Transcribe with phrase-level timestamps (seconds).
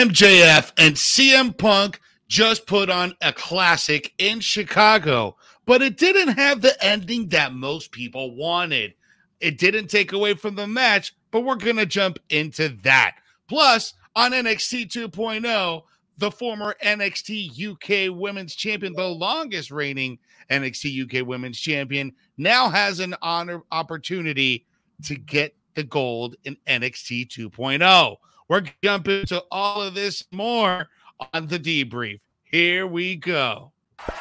[0.00, 6.62] MJF and CM Punk just put on a classic in Chicago, but it didn't have
[6.62, 8.94] the ending that most people wanted.
[9.40, 13.16] It didn't take away from the match, but we're going to jump into that.
[13.46, 15.82] Plus, on NXT 2.0,
[16.16, 20.18] the former NXT UK Women's Champion, the longest reigning
[20.50, 24.64] NXT UK Women's Champion, now has an honor opportunity
[25.04, 28.16] to get the gold in NXT 2.0.
[28.50, 30.88] We're jumping to all of this more
[31.32, 32.18] on the debrief.
[32.42, 33.70] Here we go.
[34.00, 34.18] Watch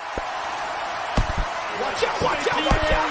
[2.04, 3.09] out, watch out, watch out,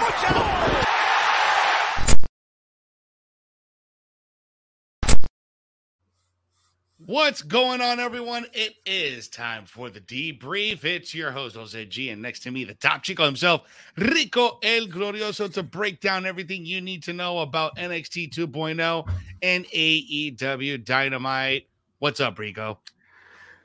[7.09, 8.45] What's going on, everyone?
[8.53, 10.85] It is time for the debrief.
[10.85, 13.63] It's your host, Jose G, and next to me, the top chico himself,
[13.97, 19.09] Rico El Glorioso, to break down everything you need to know about NXT 2.0
[19.41, 21.67] and AEW Dynamite.
[21.99, 22.79] What's up, Rico?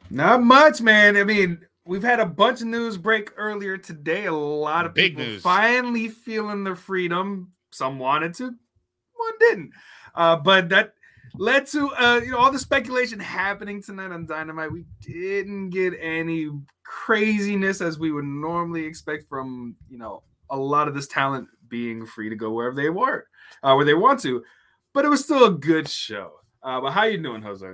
[0.09, 1.17] Not much, man.
[1.17, 4.27] I mean, we've had a bunch of news break earlier today.
[4.27, 5.41] A lot of Big people news.
[5.41, 7.51] finally feeling their freedom.
[7.71, 9.71] Some wanted to, one didn't.
[10.15, 10.93] Uh, but that
[11.35, 14.71] led to uh, you know all the speculation happening tonight on Dynamite.
[14.71, 16.49] We didn't get any
[16.83, 22.05] craziness as we would normally expect from you know a lot of this talent being
[22.05, 23.25] free to go wherever they were,
[23.63, 24.43] uh, where they want to.
[24.93, 26.33] But it was still a good show.
[26.61, 27.67] Uh, but how you doing, Jose?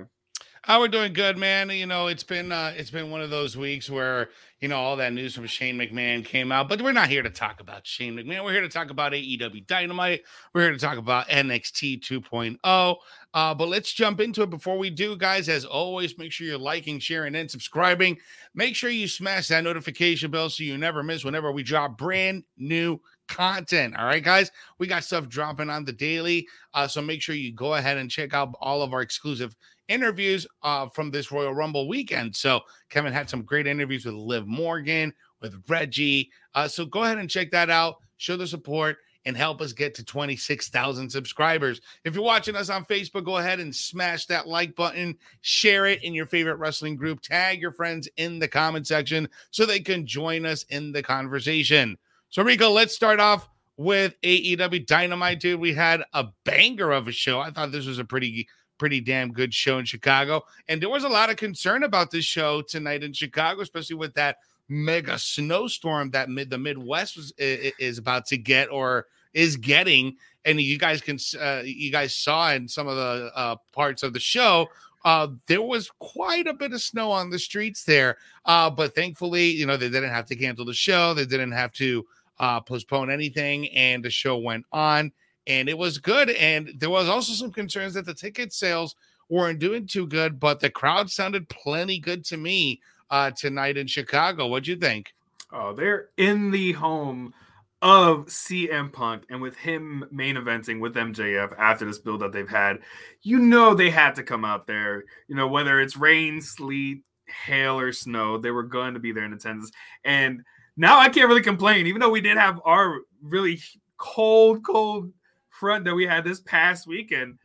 [0.62, 1.70] How we're doing good, man.
[1.70, 4.28] You know, it's been uh, it's been one of those weeks where
[4.60, 7.30] you know all that news from Shane McMahon came out, but we're not here to
[7.30, 8.44] talk about Shane McMahon.
[8.44, 10.20] We're here to talk about AEW Dynamite.
[10.52, 12.96] We're here to talk about NXT 2.0.
[13.32, 14.50] Uh, but let's jump into it.
[14.50, 18.18] Before we do, guys, as always, make sure you're liking, sharing, and subscribing.
[18.54, 22.44] Make sure you smash that notification bell so you never miss whenever we drop brand
[22.58, 23.96] new content.
[23.96, 26.46] All right, guys, we got stuff dropping on the daily.
[26.74, 29.56] Uh, so make sure you go ahead and check out all of our exclusive
[29.90, 32.34] interviews uh, from this Royal Rumble weekend.
[32.34, 36.30] So Kevin had some great interviews with Liv Morgan, with Reggie.
[36.54, 37.96] Uh, so go ahead and check that out.
[38.16, 41.80] Show the support and help us get to 26,000 subscribers.
[42.04, 46.02] If you're watching us on Facebook, go ahead and smash that like button, share it
[46.02, 50.06] in your favorite wrestling group, tag your friends in the comment section so they can
[50.06, 51.98] join us in the conversation.
[52.30, 55.60] So, Rico, let's start off with AEW Dynamite, dude.
[55.60, 57.40] We had a banger of a show.
[57.40, 58.46] I thought this was a pretty
[58.80, 60.42] pretty damn good show in Chicago.
[60.66, 64.14] And there was a lot of concern about this show tonight in Chicago, especially with
[64.14, 64.38] that
[64.70, 70.16] mega snowstorm that mid the Midwest was, is, about to get or is getting.
[70.46, 74.14] And you guys can uh, you guys saw in some of the uh, parts of
[74.14, 74.68] the show.
[75.04, 78.16] Uh, there was quite a bit of snow on the streets there,
[78.46, 81.12] uh, but thankfully, you know, they didn't have to cancel the show.
[81.12, 82.06] They didn't have to
[82.38, 85.12] uh, postpone anything, and the show went on
[85.46, 86.30] and it was good.
[86.30, 88.94] And there was also some concerns that the ticket sales
[89.28, 92.80] weren't doing too good, but the crowd sounded plenty good to me
[93.10, 94.46] uh, tonight in Chicago.
[94.46, 95.12] What'd you think?
[95.52, 97.34] Oh, they're in the home
[97.82, 102.48] of CM Punk, and with him main eventing with MJF after this build that they've
[102.48, 102.80] had,
[103.22, 105.04] you know they had to come out there.
[105.28, 107.02] You know whether it's rain, sleet,
[107.46, 109.70] hail, or snow, they were going to be there in attendance.
[110.04, 110.42] And
[110.76, 113.60] now I can't really complain, even though we did have our really
[113.96, 115.12] cold, cold
[115.60, 117.38] front that we had this past weekend,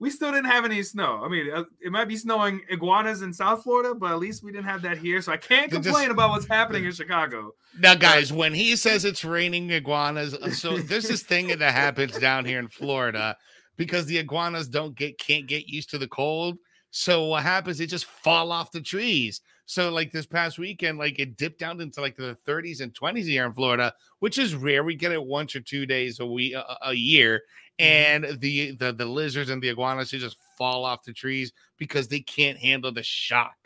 [0.00, 1.22] we still didn't have any snow.
[1.22, 4.50] I mean, uh, it might be snowing iguanas in South Florida, but at least we
[4.50, 5.22] didn't have that here.
[5.22, 7.52] So I can't complain about what's happening in Chicago.
[7.78, 12.18] Now, guys, when he says it's raining iguanas, uh, so there's this thing that happens
[12.18, 13.36] down here in Florida
[13.76, 16.58] because the iguanas don't get can't get used to the cold.
[16.92, 17.78] So what happens?
[17.78, 19.40] They just fall off the trees.
[19.64, 23.24] So like this past weekend, like it dipped down into like the 30s and 20s
[23.24, 24.84] here in Florida, which is rare.
[24.84, 27.42] We get it once or two days a week a, a year,
[27.78, 32.08] and the, the the lizards and the iguanas they just fall off the trees because
[32.08, 33.56] they can't handle the shock.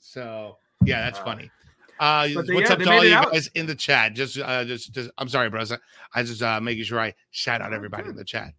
[0.00, 1.52] So yeah, that's funny.
[2.00, 3.30] Uh, what's yeah, up to all you out.
[3.30, 4.14] guys in the chat?
[4.14, 5.08] Just, uh, just, just.
[5.18, 5.72] I'm sorry, bros.
[6.12, 8.54] I just uh, making sure I shout out everybody in the chat.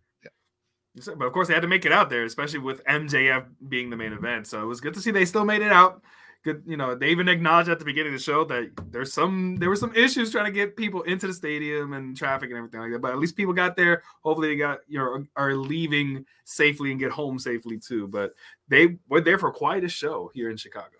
[0.96, 3.98] But of course, they had to make it out there, especially with MJF being the
[3.98, 4.48] main event.
[4.48, 6.02] So it was good to see they still made it out.
[6.44, 9.56] Good, you know, they even acknowledged at the beginning of the show that there's some
[9.56, 12.82] there were some issues trying to get people into the stadium and traffic and everything
[12.82, 13.02] like that.
[13.02, 14.04] But at least people got there.
[14.24, 18.08] Hopefully, they got you know are leaving safely and get home safely too.
[18.10, 18.34] But
[18.68, 20.98] they were there for quite a show here in Chicago.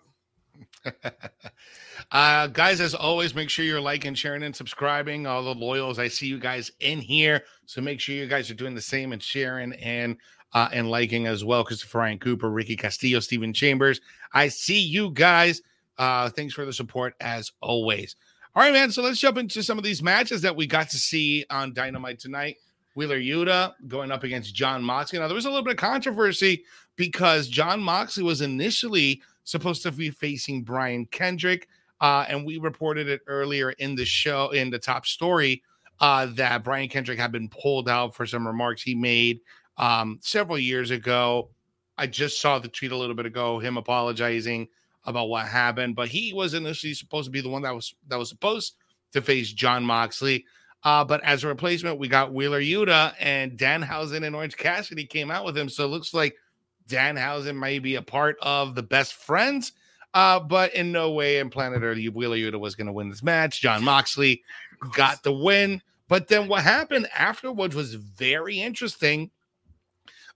[2.12, 5.26] uh, guys, as always, make sure you're liking, sharing, and subscribing.
[5.26, 8.54] All the loyals, I see you guys in here, so make sure you guys are
[8.54, 10.16] doing the same and sharing and
[10.52, 11.64] uh, and liking as well.
[11.64, 14.00] Christopher Ryan Cooper, Ricky Castillo, Stephen Chambers,
[14.32, 15.62] I see you guys.
[15.98, 18.16] Uh, thanks for the support as always.
[18.54, 18.90] All right, man.
[18.90, 22.20] So let's jump into some of these matches that we got to see on Dynamite
[22.20, 22.56] tonight.
[22.94, 25.18] Wheeler Yuta going up against Jon Moxley.
[25.18, 26.64] Now there was a little bit of controversy
[26.94, 31.68] because Jon Moxley was initially supposed to be facing Brian Kendrick.
[32.00, 35.62] Uh, and we reported it earlier in the show, in the top story,
[36.00, 39.40] uh, that Brian Kendrick had been pulled out for some remarks he made
[39.78, 41.48] um, several years ago.
[41.96, 44.68] I just saw the tweet a little bit ago, him apologizing
[45.04, 48.18] about what happened, but he was initially supposed to be the one that was that
[48.18, 48.74] was supposed
[49.12, 50.44] to face Jon Moxley.
[50.82, 55.30] Uh, but as a replacement, we got Wheeler Yuta and Danhausen and Orange Cassidy came
[55.30, 55.68] out with him.
[55.68, 56.36] So it looks like
[56.88, 59.72] Danhausen may be a part of the best friends.
[60.12, 63.22] Uh, but in no way in planet Earth, Wheeler Yuta was going to win this
[63.22, 63.60] match.
[63.60, 64.42] John Moxley
[64.94, 65.82] got the win.
[66.08, 69.30] But then what happened afterwards was very interesting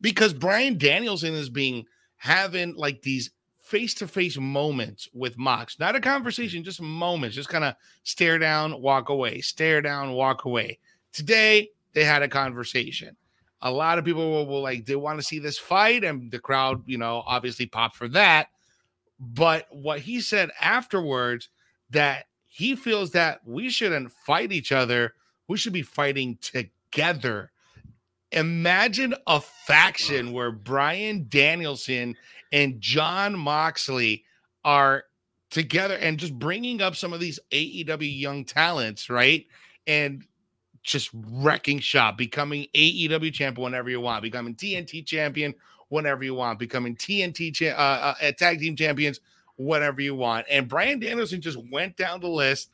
[0.01, 1.85] because Bryan Danielson is being
[2.17, 7.51] having like these face to face moments with Mox, not a conversation, just moments, just
[7.51, 10.79] kind of stare down, walk away, stare down, walk away.
[11.13, 13.15] Today, they had a conversation.
[13.61, 16.39] A lot of people will, will like, they want to see this fight, and the
[16.39, 18.49] crowd, you know, obviously popped for that.
[19.19, 21.49] But what he said afterwards
[21.91, 25.15] that he feels that we shouldn't fight each other,
[25.49, 27.51] we should be fighting together.
[28.31, 32.15] Imagine a faction where Bryan Danielson
[32.53, 34.25] and Jon Moxley
[34.65, 35.05] are
[35.51, 39.47] together and just bringing up some of these AEW young talents, right?
[39.87, 40.25] And
[40.89, 45.55] just wrecking shop, becoming AEW champion whenever you want, becoming TNT champion
[45.89, 49.21] whenever you want, becoming TNT cha- uh, uh, tag team champions
[49.57, 50.47] whenever you want.
[50.51, 52.71] And Bryan Danielson just went down the list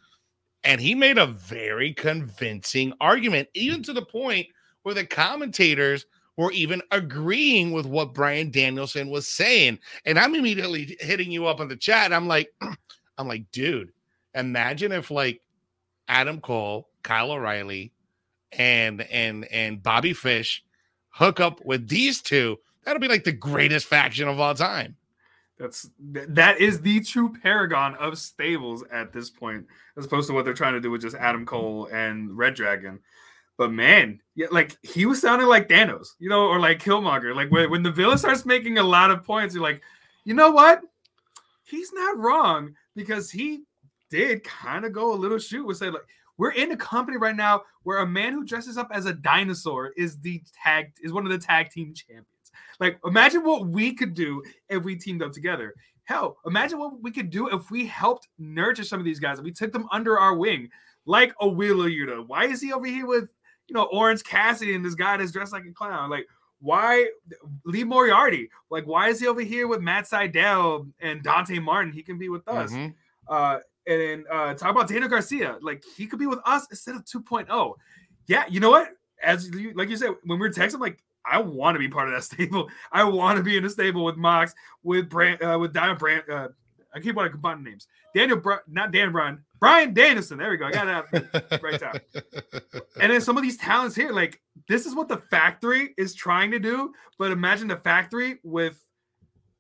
[0.62, 4.46] and he made a very convincing argument, even to the point
[4.82, 6.06] where the commentators
[6.36, 9.78] were even agreeing with what Bryan Danielson was saying.
[10.04, 12.12] And I'm immediately hitting you up on the chat.
[12.12, 12.52] I'm like,
[13.18, 13.92] I'm like, dude,
[14.34, 15.40] imagine if like
[16.08, 17.92] Adam Cole, Kyle O'Reilly,
[18.58, 20.64] and and and Bobby Fish
[21.10, 22.56] hook up with these two.
[22.84, 24.96] That'll be like the greatest faction of all time.
[25.58, 29.66] That's that is the true paragon of stables at this point,
[29.96, 32.98] as opposed to what they're trying to do with just Adam Cole and Red Dragon.
[33.56, 37.36] But man, yeah, like he was sounding like Thanos, you know, or like Killmonger.
[37.36, 39.80] Like when, when the villain starts making a lot of points, you're like,
[40.24, 40.82] you know what?
[41.62, 43.62] He's not wrong because he
[44.10, 46.02] did kind of go a little shoot with say like
[46.36, 49.92] we're in a company right now where a man who dresses up as a dinosaur
[49.96, 52.28] is the tag is one of the tag team champions.
[52.80, 55.74] Like imagine what we could do if we teamed up together.
[56.04, 59.38] Hell, imagine what we could do if we helped nurture some of these guys.
[59.38, 60.68] If we took them under our wing,
[61.06, 62.26] like a Wheeler Yuta.
[62.26, 63.28] Why is he over here with
[63.68, 66.10] you know, Orange Cassidy and this guy that's dressed like a clown.
[66.10, 66.26] Like,
[66.60, 67.08] why
[67.64, 68.48] Lee Moriarty?
[68.70, 71.92] Like, why is he over here with Matt Sydal and Dante Martin?
[71.92, 72.72] He can be with us.
[72.72, 72.92] Mm-hmm.
[73.28, 75.58] Uh, and then uh, talk about Daniel Garcia.
[75.60, 77.74] Like, he could be with us instead of 2.0.
[78.26, 78.88] Yeah, you know what?
[79.22, 82.08] As you, like you said, when we were texting, like, I want to be part
[82.08, 82.68] of that stable.
[82.92, 86.24] I want to be in a stable with Mox, with Brand, uh, with Diamond Brand.
[86.28, 86.48] Uh,
[86.94, 87.88] I keep wanting to combine names.
[88.14, 90.38] Daniel, Br- not Dan Bryan, Bryan Danielson.
[90.38, 90.66] There we go.
[90.66, 92.00] I got it right time.
[93.00, 96.52] And then some of these talents here, like this is what the factory is trying
[96.52, 96.92] to do.
[97.18, 98.84] But imagine the factory with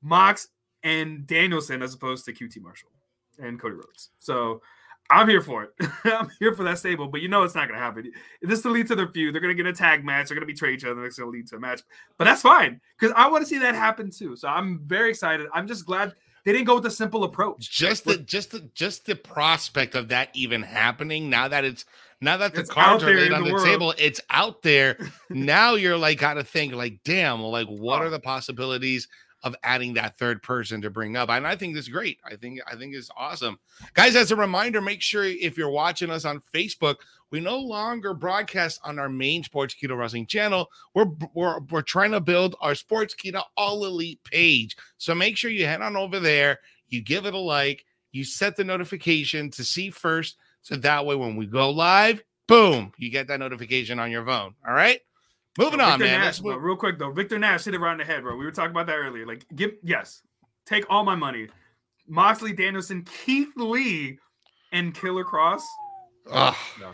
[0.00, 0.46] Mox
[0.84, 2.90] and Danielson as opposed to QT Marshall
[3.38, 4.10] and Cody Rhodes.
[4.18, 4.62] So
[5.10, 5.70] I'm here for it.
[6.04, 8.10] I'm here for that stable, but you know it's not going to happen.
[8.42, 9.34] This will lead to their feud.
[9.34, 10.28] They're going to get a tag match.
[10.28, 11.04] They're going to betray each other.
[11.04, 11.82] It's going to lead to a match,
[12.18, 14.36] but that's fine because I want to see that happen too.
[14.36, 15.46] So I'm very excited.
[15.52, 16.14] I'm just glad
[16.44, 17.70] they didn't go with a simple approach.
[17.70, 21.84] Just the just the just the prospect of that even happening now that it's
[22.20, 24.96] now that the it's cards are laid on the, the table, it's out there.
[25.30, 28.06] now you're like got to think like, damn, like what oh.
[28.06, 29.08] are the possibilities
[29.44, 31.28] of adding that third person to bring up.
[31.28, 32.18] And I think this is great.
[32.24, 33.58] I think I think it's awesome.
[33.92, 36.96] Guys, as a reminder, make sure if you're watching us on Facebook,
[37.30, 40.70] we no longer broadcast on our main Sportskeeda Wrestling channel.
[40.94, 44.76] We're we're we're trying to build our Sportskeeda All Elite page.
[44.96, 48.56] So make sure you head on over there, you give it a like, you set
[48.56, 50.36] the notification to see first.
[50.62, 54.54] So that way when we go live, boom, you get that notification on your phone.
[54.66, 55.00] All right.
[55.58, 56.20] Moving on, man.
[56.20, 58.36] Nash, bro, real quick though, Victor Nash hit it right in the head, bro.
[58.36, 59.26] We were talking about that earlier.
[59.26, 60.22] Like, give yes,
[60.66, 61.48] take all my money.
[62.08, 64.18] Moxley, Danielson, Keith Lee,
[64.72, 65.62] and Killer Kross.
[66.30, 66.92] Oh, no.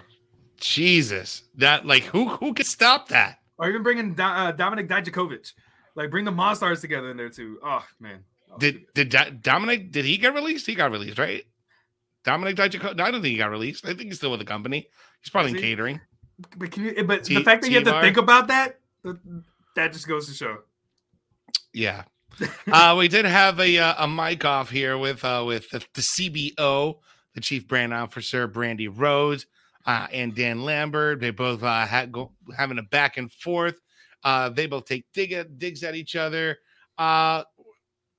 [0.60, 3.38] Jesus, that like who who can stop that?
[3.58, 5.52] Or even bringing Do- uh, Dominik Dijakovic,
[5.94, 7.58] like bring the Monstars together in there too.
[7.64, 8.24] Oh man.
[8.52, 9.90] Oh, did did Dominic?
[9.90, 10.66] did he get released?
[10.66, 11.44] He got released, right?
[12.26, 12.96] Dominik Dijakovic.
[12.96, 13.86] No, I don't think he got released.
[13.86, 14.86] I think he's still with the company.
[15.22, 16.00] He's probably in catering
[16.56, 17.04] but can you?
[17.04, 17.80] But T- the fact that T-bar?
[17.80, 18.80] you have to think about that,
[19.76, 20.58] that just goes to show.
[21.72, 22.04] Yeah.
[22.72, 26.00] uh, we did have a uh, a mic off here with uh, with the, the
[26.00, 26.98] CBO,
[27.34, 29.46] the Chief Brand Officer, Brandi Rhodes,
[29.86, 31.20] uh, and Dan Lambert.
[31.20, 33.78] They both uh, had go, having a back and forth.
[34.22, 36.58] Uh, they both take dig at, digs at each other.
[36.98, 37.44] Uh,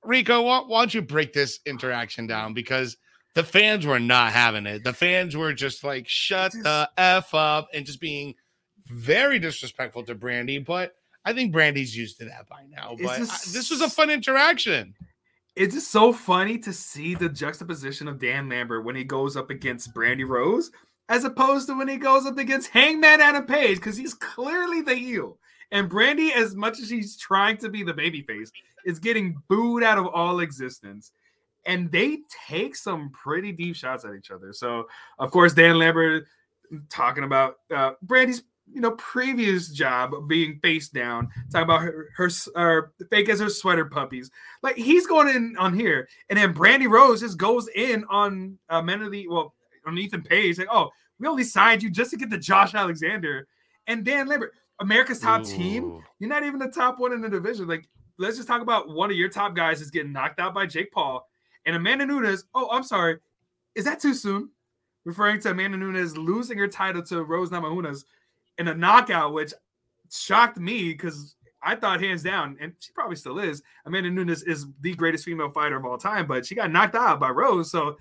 [0.04, 2.96] Rico, why, why don't you break this interaction down because
[3.34, 4.84] the fans were not having it.
[4.84, 8.34] The fans were just like, shut the F up and just being
[8.86, 10.64] very disrespectful to Brandi.
[10.64, 12.96] But I think Brandi's used to that by now.
[13.00, 14.94] But just, I, this was a fun interaction.
[15.54, 19.50] It's just so funny to see the juxtaposition of Dan Lambert when he goes up
[19.50, 20.70] against Brandi Rhodes,
[21.08, 24.94] as opposed to when he goes up against Hangman Adam Page, because he's clearly the
[24.94, 25.38] heel.
[25.70, 28.50] And Brandi, as much as she's trying to be the babyface,
[28.84, 31.12] is getting booed out of all existence
[31.64, 34.52] and they take some pretty deep shots at each other.
[34.52, 34.86] So,
[35.18, 36.26] of course, Dan Lambert
[36.88, 38.42] talking about uh, Brandi's
[38.72, 43.48] you know previous job being face down, talking about her her uh, fake as her
[43.48, 44.30] sweater puppies.
[44.62, 48.82] Like he's going in on here, and then Brandi Rhodes just goes in on uh,
[48.82, 49.54] Men of the well
[49.86, 53.48] on Ethan Page, like, oh, we only signed you just to get the Josh Alexander
[53.86, 55.44] and Dan Lambert, America's top Ooh.
[55.44, 56.02] team.
[56.18, 57.66] You're not even the top one in the division.
[57.66, 57.88] Like,
[58.18, 60.92] let's just talk about one of your top guys is getting knocked out by Jake
[60.92, 61.28] Paul
[61.66, 63.18] and Amanda Nunes, oh, I'm sorry,
[63.74, 64.50] is that too soon?
[65.04, 68.04] Referring to Amanda Nunes losing her title to Rose Namajunas
[68.58, 69.52] in a knockout, which
[70.10, 73.62] shocked me because I thought hands down, and she probably still is.
[73.86, 77.20] Amanda Nunes is the greatest female fighter of all time, but she got knocked out
[77.20, 77.70] by Rose.
[77.70, 77.96] So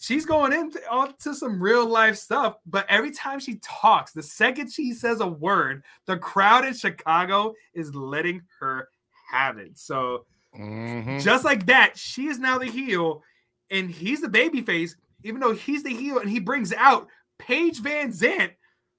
[0.00, 0.80] she's going into
[1.20, 2.56] to some real life stuff.
[2.66, 7.54] But every time she talks, the second she says a word, the crowd in Chicago
[7.72, 8.88] is letting her
[9.30, 9.78] have it.
[9.78, 10.26] So
[10.58, 11.18] Mm-hmm.
[11.18, 13.22] Just like that, she is now the heel,
[13.70, 17.80] and he's the baby face, even though he's the heel, and he brings out Paige
[17.80, 18.50] VanZant,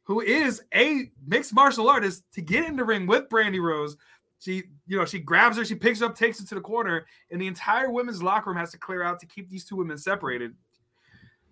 [0.03, 3.95] who is a mixed martial artist, to get in the ring with Brandi Rhodes.
[4.39, 7.05] She, you know, she grabs her, she picks her up, takes her to the corner,
[7.31, 9.97] and the entire women's locker room has to clear out to keep these two women
[9.97, 10.53] separated.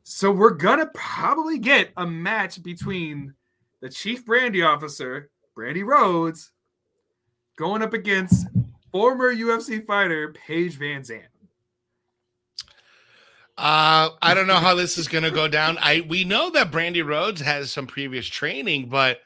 [0.04, 3.36] So we're gonna probably get a match between
[3.82, 6.52] the chief brandy officer, Brandi Rhodes,
[7.58, 8.48] going up against
[8.92, 11.24] former UFC fighter Paige VanZant.
[13.58, 15.78] Uh, I don't know how this is going to go down.
[15.82, 19.20] I we know that Brandi Rhodes has some previous training, but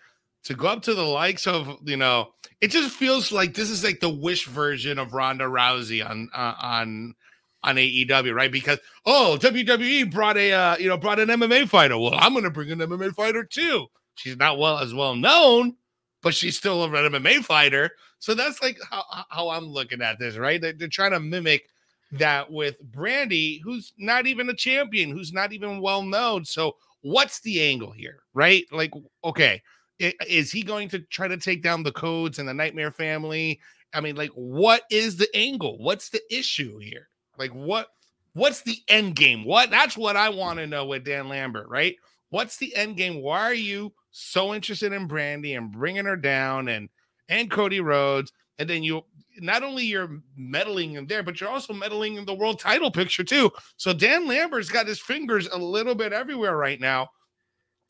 [0.44, 3.84] to go up to the likes of you know, it just feels like this is
[3.84, 7.16] like the wish version of Ronda Rousey on uh, on
[7.64, 8.52] on AEW, right?
[8.52, 11.98] Because oh, WWE brought a uh, you know brought an MMA fighter.
[11.98, 13.88] Well, I'm going to bring an MMA fighter too.
[14.16, 15.76] She's not well as well known,
[16.22, 17.92] but she's still an MMA fighter.
[18.26, 20.60] So that's like how, how I'm looking at this, right?
[20.60, 21.70] They're, they're trying to mimic
[22.14, 26.44] that with Brandi, who's not even a champion, who's not even well known.
[26.44, 28.66] So what's the angle here, right?
[28.72, 28.92] Like,
[29.24, 29.62] okay,
[30.00, 33.60] is he going to try to take down the codes and the Nightmare family?
[33.94, 35.78] I mean, like, what is the angle?
[35.78, 37.10] What's the issue here?
[37.38, 37.90] Like, what?
[38.34, 39.46] What's the end game?
[39.46, 39.70] What?
[39.70, 41.96] That's what I want to know with Dan Lambert, right?
[42.32, 43.22] What's the end game?
[43.22, 46.90] Why are you so interested in Brandi and bringing her down and
[47.30, 49.04] and Cody Rhodes, and then you
[49.38, 53.24] not only you're meddling in there, but you're also meddling in the world title picture
[53.24, 53.52] too.
[53.78, 57.10] So Dan Lambert's got his fingers a little bit everywhere right now.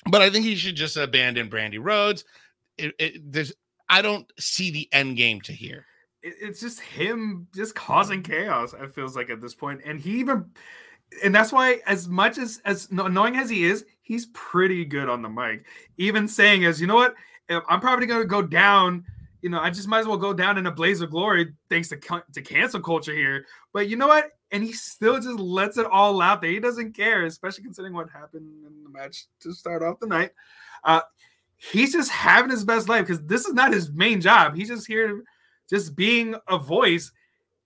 [0.09, 2.25] But I think he should just abandon Brandi Rhodes.
[2.77, 3.53] It, it, there's
[3.89, 5.85] I don't see the end game to here.
[6.21, 8.73] It's just him just causing chaos.
[8.73, 10.49] It feels like at this point, and he even,
[11.23, 15.21] and that's why as much as as annoying as he is, he's pretty good on
[15.21, 15.65] the mic.
[15.97, 17.13] Even saying as you know what,
[17.49, 19.05] I'm probably going to go down
[19.45, 21.87] you know, I just might as well go down in a blaze of glory thanks
[21.89, 23.45] to to cancel culture here.
[23.73, 24.31] But you know what?
[24.49, 26.49] And he still just lets it all out there.
[26.49, 30.31] He doesn't care, especially considering what happened in the match to start off the night.
[30.83, 31.01] Uh,
[31.57, 34.55] he's just having his best life because this is not his main job.
[34.55, 35.21] He's just here,
[35.69, 37.11] just being a voice,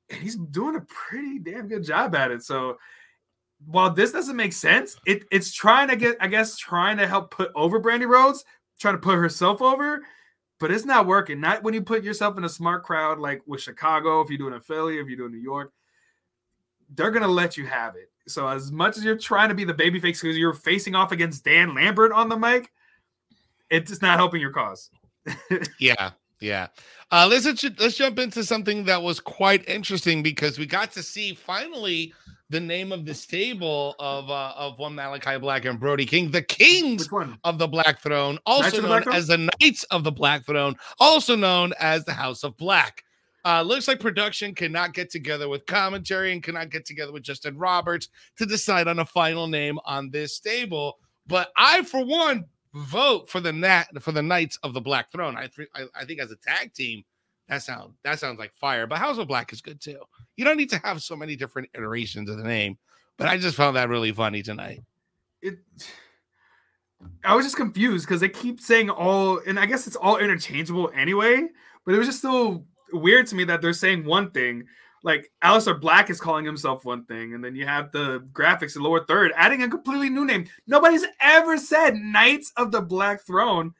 [0.09, 2.43] and he's doing a pretty damn good job at it.
[2.43, 2.77] So
[3.65, 7.31] while this doesn't make sense, it, it's trying to get, I guess, trying to help
[7.31, 8.43] put over Brandi Rhodes,
[8.79, 10.01] trying to put herself over
[10.59, 11.39] but it's not working.
[11.39, 14.53] Not when you put yourself in a smart crowd like with Chicago, if you're doing
[14.53, 15.73] in Philly, if you're doing New York,
[16.95, 18.11] they're gonna let you have it.
[18.27, 21.43] So as much as you're trying to be the babyface because you're facing off against
[21.43, 22.71] Dan Lambert on the mic,
[23.69, 24.91] it's just not helping your cause.
[25.79, 26.67] yeah, yeah.
[27.11, 27.45] Uh, let's
[27.79, 32.13] let's jump into something that was quite interesting because we got to see finally
[32.49, 36.41] the name of this table of uh, of one Malachi Black and Brody King, the
[36.41, 37.07] Kings
[37.43, 41.73] of the Black Throne, also known as the Knights of the Black Throne, also known
[41.79, 43.03] as the House of Black.
[43.45, 47.57] Uh, looks like production cannot get together with commentary and cannot get together with Justin
[47.57, 50.97] Roberts to decide on a final name on this stable.
[51.25, 55.37] But I, for one, vote for the nat for the Knights of the Black Throne.
[55.37, 57.03] I, th- I, I think as a tag team,
[57.49, 58.87] that sound that sounds like fire.
[58.87, 59.99] But House of Black is good too.
[60.37, 62.77] You don't need to have so many different iterations of the name.
[63.17, 64.81] But I just found that really funny tonight.
[65.41, 65.59] It
[67.23, 70.91] I was just confused because they keep saying all, and I guess it's all interchangeable
[70.93, 71.47] anyway.
[71.85, 74.65] But it was just so weird to me that they're saying one thing,
[75.01, 78.81] like Aleister Black is calling himself one thing, and then you have the graphics in
[78.81, 80.45] lower third adding a completely new name.
[80.67, 83.73] Nobody's ever said Knights of the Black Throne,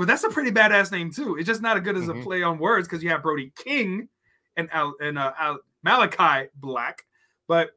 [0.00, 1.36] but that's a pretty badass name too.
[1.36, 2.20] It's just not as good as Mhm.
[2.20, 4.08] a play on words because you have Brody King
[4.56, 7.04] and Al, and uh, Al, Malachi Black.
[7.46, 7.72] But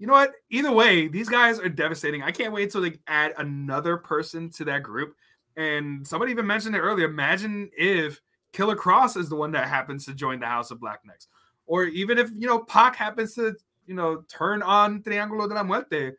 [0.00, 0.32] you know what?
[0.50, 2.24] Either way, these guys are devastating.
[2.24, 5.14] I can't wait till they add another person to that group.
[5.56, 7.06] And somebody even mentioned it earlier.
[7.06, 8.20] Imagine if
[8.52, 11.28] Killer Kross is the one that happens to join the House of Black next,
[11.66, 13.54] or even if you know Pac happens to
[13.86, 16.14] you know turn on Triángulo de la Muerte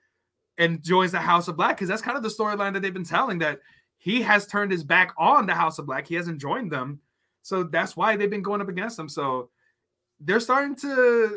[0.57, 3.03] and joins the House of Black, because that's kind of the storyline that they've been
[3.03, 3.59] telling that
[4.05, 6.05] he has turned his back on the House of Black.
[6.05, 6.99] He hasn't joined them,
[7.41, 9.09] so that's why they've been going up against him.
[9.09, 9.49] So
[10.19, 11.35] they're starting to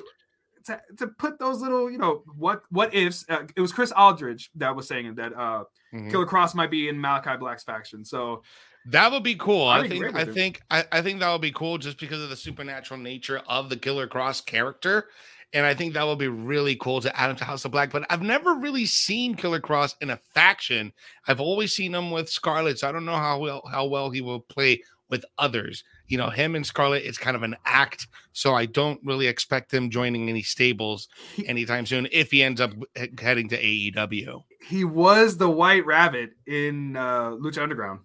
[0.67, 3.25] to, to put those little, you know, what what ifs.
[3.27, 6.11] Uh, it was Chris Aldridge that was saying that uh, Mhm.
[6.11, 8.05] Killer Kross might be in Malachi Black's faction.
[8.05, 8.43] So
[8.91, 9.67] That would be cool.
[9.67, 12.37] I think I think I, I think that would be cool just because of the
[12.37, 15.09] supernatural nature of the Killer Kross character.
[15.55, 17.90] And I think that will be really cool to add him to House of Black.
[17.90, 20.93] But I've never really seen Killer Kross in a faction.
[21.26, 22.78] I've always seen him with Scarlett.
[22.78, 25.85] So I don't know how well how well he will play with others.
[26.07, 28.09] You know, him and Scarlett, it's kind of an act.
[28.35, 31.09] So I don't really expect him joining any stables
[31.47, 34.43] anytime soon if he ends up he- heading to AEW.
[34.69, 38.00] he was the White Rabbit in uh, Lucha Underground.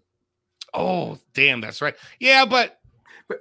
[0.73, 1.95] Oh, damn, that's right.
[2.19, 2.79] Yeah, But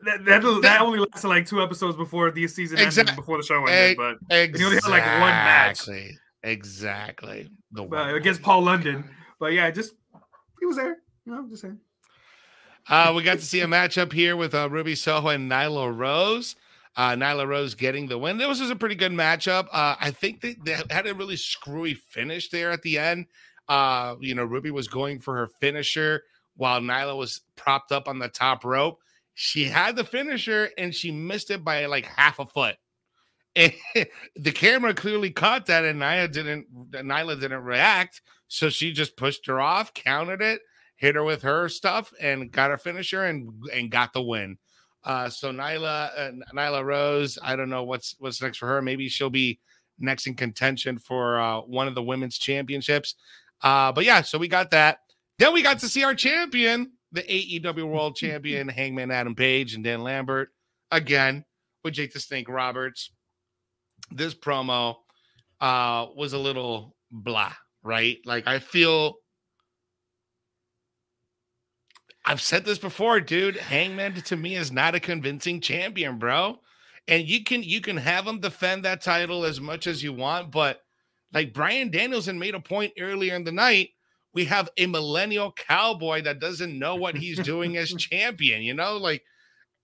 [0.05, 3.43] that, that, that only lasted like two episodes before the season ended, and before the
[3.43, 3.97] show ended.
[3.97, 4.65] But Exactly.
[4.65, 5.81] only had, like, one match.
[5.81, 6.19] Exactly.
[6.45, 7.49] Exactly.
[7.71, 8.43] The uh, against.
[8.43, 9.05] Paul London.
[9.39, 9.95] But yeah, just
[10.61, 10.99] he was there.
[11.25, 11.79] You know, I'm just saying.
[12.89, 16.57] Uh, we got to see a matchup here with uh, Ruby Soho and Nyla Rose.
[16.97, 18.39] Uh, Nyla Rose getting the win.
[18.39, 19.69] This was a pretty good matchup.
[19.73, 23.27] Uh, I think they, they had a really screwy finish there at the end.
[23.69, 26.25] Uh, you know, Ruby was going for her finisher
[26.57, 28.99] while Nyla was propped up on the top rope.
[29.35, 32.77] She had the finisher and she missed it by like half a foot.
[33.55, 33.73] And
[34.37, 36.91] the camera clearly caught that, and Nyla didn't.
[36.91, 40.63] Nyla didn't react, so she just pushed her off, counted it,
[40.97, 44.57] hit her with her stuff, and got her finisher, and and got the win.
[45.05, 48.81] Uh, so Nyla, uh, Nyla Rose, I don't know what's what's next for her.
[48.81, 49.59] Maybe she'll be
[49.99, 53.17] next in contention for uh, one of the women's championships.
[53.63, 54.99] Uh, but yeah, so we got that.
[55.39, 59.85] Then we got to see our champion, the AEW World Champion, Hangman Adam Page and
[59.85, 60.51] Dan Lambert,
[60.91, 61.45] again
[61.85, 63.11] with Jake the Snake Roberts.
[64.11, 64.97] This promo
[65.61, 68.19] uh, was a little blah, right?
[68.25, 69.17] Like I feel.
[72.25, 73.57] I've said this before, dude.
[73.57, 76.61] Hangman to me is not a convincing champion, bro.
[77.09, 80.53] And you can you can have him defend that title as much as you want,
[80.53, 80.83] but
[81.33, 83.91] like Bryan Danielson made a point earlier in the night,
[84.35, 88.97] we have a millennial cowboy that doesn't know what he's doing as champion, you know,
[88.97, 89.25] like,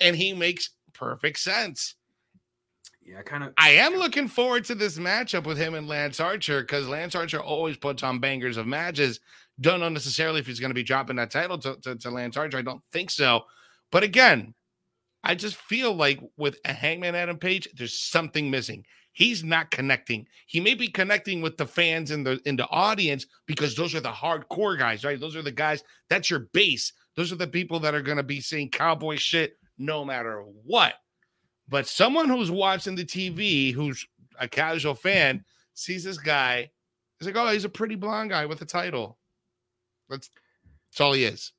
[0.00, 1.94] and he makes perfect sense.
[3.02, 3.54] Yeah, kind of.
[3.56, 7.40] I am looking forward to this matchup with him and Lance Archer because Lance Archer
[7.40, 9.20] always puts on bangers of matches.
[9.60, 12.36] Don't know necessarily if he's going to be dropping that title to, to, to Lance
[12.36, 12.58] Archer.
[12.58, 13.46] I don't think so.
[13.90, 14.54] But again,
[15.24, 18.84] I just feel like with a Hangman Adam Page, there's something missing.
[19.18, 20.28] He's not connecting.
[20.46, 24.00] He may be connecting with the fans in the in the audience because those are
[24.00, 25.18] the hardcore guys, right?
[25.18, 25.82] Those are the guys.
[26.08, 26.92] That's your base.
[27.16, 30.94] Those are the people that are going to be saying cowboy shit no matter what.
[31.68, 34.06] But someone who's watching the TV, who's
[34.38, 36.70] a casual fan, sees this guy.
[37.18, 39.18] He's like, "Oh, he's a pretty blonde guy with a title."
[40.08, 40.30] That's
[40.92, 41.50] that's all he is.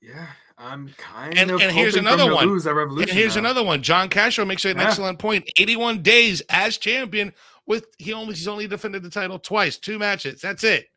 [0.00, 0.30] Yeah,
[0.62, 1.60] I'm kind And- of.
[1.62, 2.46] and here's another one.
[2.46, 3.40] Lose Revolution And here's now.
[3.40, 3.82] another one.
[3.82, 4.86] John Castro makes an Yeah.
[4.88, 5.50] excellent point.
[5.56, 7.32] 81 days as champion
[7.66, 10.40] with he only he's only defended the title twice, two matches.
[10.42, 10.88] That's it.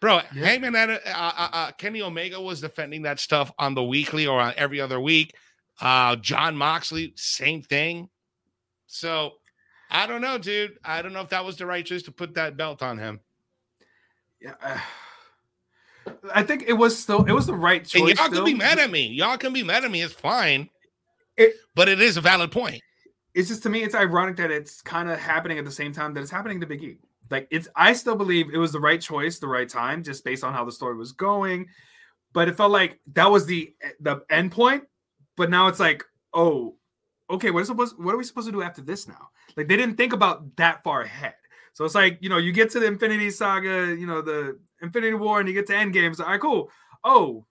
[0.00, 0.46] Bro, Yeah.
[0.46, 4.54] Hangman uh, uh, uh, Kenny Omega was defending that stuff on the weekly or on
[4.56, 5.34] every other week.
[5.80, 8.08] Uh, Jon Moxley, same thing.
[8.86, 9.34] So
[9.90, 10.78] I don't know, dude.
[10.84, 13.20] I don't know if that was the right choice to put that belt on him.
[14.40, 14.78] Yeah, uh,
[16.34, 18.00] I think it was still it was the right choice.
[18.00, 18.44] And y'all still.
[18.44, 19.06] can be mad at me.
[19.08, 20.02] Y'all can be mad at me.
[20.02, 20.68] It's fine.
[21.36, 22.82] It- but it is a valid point.
[23.34, 26.14] It's just to me, it's ironic that it's kind of happening at the same time
[26.14, 26.96] that it's happening to Big E.
[27.30, 30.44] Like it's, I still believe it was the right choice, the right time, just based
[30.44, 31.66] on how the story was going.
[32.32, 34.84] But it felt like that was the the end point.
[35.36, 36.76] But now it's like, oh,
[37.28, 37.98] okay, what is supposed?
[37.98, 39.28] What are we supposed to do after this now?
[39.56, 41.34] Like they didn't think about that far ahead.
[41.76, 45.12] So it's like you know, you get to the Infinity Saga, you know, the Infinity
[45.12, 46.18] War, and you get to Endgame.
[46.18, 46.70] Like, all right, cool.
[47.04, 47.44] Oh,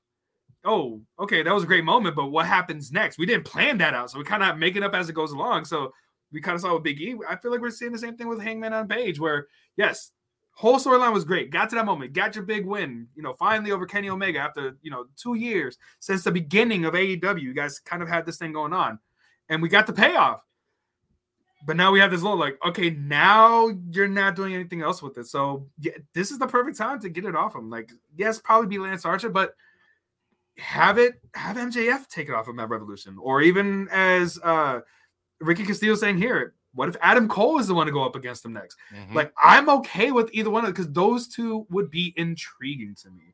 [0.63, 3.19] oh, okay, that was a great moment, but what happens next?
[3.19, 5.31] We didn't plan that out, so we kind of make it up as it goes
[5.31, 5.65] along.
[5.65, 5.93] So
[6.31, 7.15] we kind of saw with Big E.
[7.29, 9.45] I feel like we're seeing the same thing with Hangman on Page, where
[9.77, 10.11] yes,
[10.53, 11.51] whole storyline was great.
[11.51, 13.07] Got to that moment, got your big win.
[13.13, 16.95] You know, finally over Kenny Omega after you know two years since the beginning of
[16.95, 17.43] AEW.
[17.43, 18.97] You guys kind of had this thing going on,
[19.49, 20.41] and we got the payoff.
[21.65, 25.17] But now we have this low, like, okay, now you're not doing anything else with
[25.17, 25.25] it.
[25.25, 27.71] So yeah, this is the perfect time to get it off him.
[27.71, 29.55] Like, yes, probably be Lance Archer, but
[30.57, 34.81] have it have MJF take it off of Mad Revolution, or even as uh
[35.41, 38.45] Ricky Castillo saying here, what if Adam Cole is the one to go up against
[38.45, 38.77] him next?
[38.93, 39.15] Mm-hmm.
[39.15, 43.33] Like, I'm okay with either one of because those two would be intriguing to me.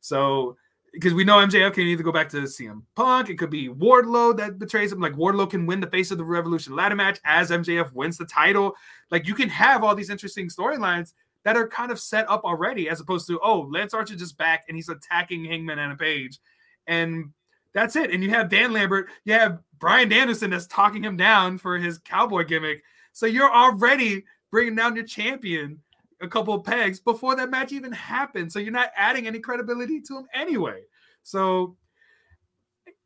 [0.00, 0.56] So
[0.92, 4.36] because we know MJF can either go back to CM Punk, it could be Wardlow
[4.36, 5.00] that betrays him.
[5.00, 8.26] Like Wardlow can win the face of the Revolution ladder match as MJF wins the
[8.26, 8.76] title.
[9.10, 11.12] Like you can have all these interesting storylines
[11.44, 14.64] that are kind of set up already, as opposed to oh Lance Archer just back
[14.68, 16.38] and he's attacking Hangman and a Page,
[16.86, 17.30] and
[17.74, 18.10] that's it.
[18.10, 21.98] And you have Dan Lambert, you have Bryan Danielson that's talking him down for his
[21.98, 22.82] cowboy gimmick.
[23.12, 25.80] So you're already bringing down your champion
[26.22, 28.52] a couple of pegs before that match even happened.
[28.52, 30.82] So you're not adding any credibility to him anyway.
[31.22, 31.76] So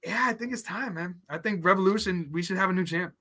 [0.05, 1.17] yeah, I think it's time, man.
[1.29, 3.15] I think Revolution, we should have a new champ.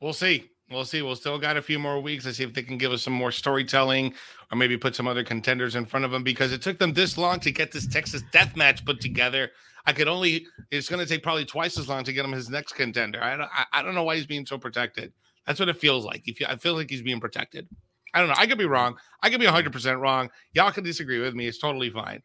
[0.00, 0.48] We'll see.
[0.70, 1.02] We'll see.
[1.02, 3.12] We'll still got a few more weeks to see if they can give us some
[3.12, 4.14] more storytelling
[4.50, 7.18] or maybe put some other contenders in front of them because it took them this
[7.18, 9.50] long to get this Texas death match put together.
[9.86, 12.48] I could only, it's going to take probably twice as long to get him his
[12.48, 13.22] next contender.
[13.22, 15.12] I don't, I, I don't know why he's being so protected.
[15.46, 16.22] That's what it feels like.
[16.26, 17.66] If you, I feel like he's being protected.
[18.14, 18.34] I don't know.
[18.36, 18.96] I could be wrong.
[19.22, 20.30] I could be 100% wrong.
[20.52, 21.46] Y'all can disagree with me.
[21.46, 22.22] It's totally fine.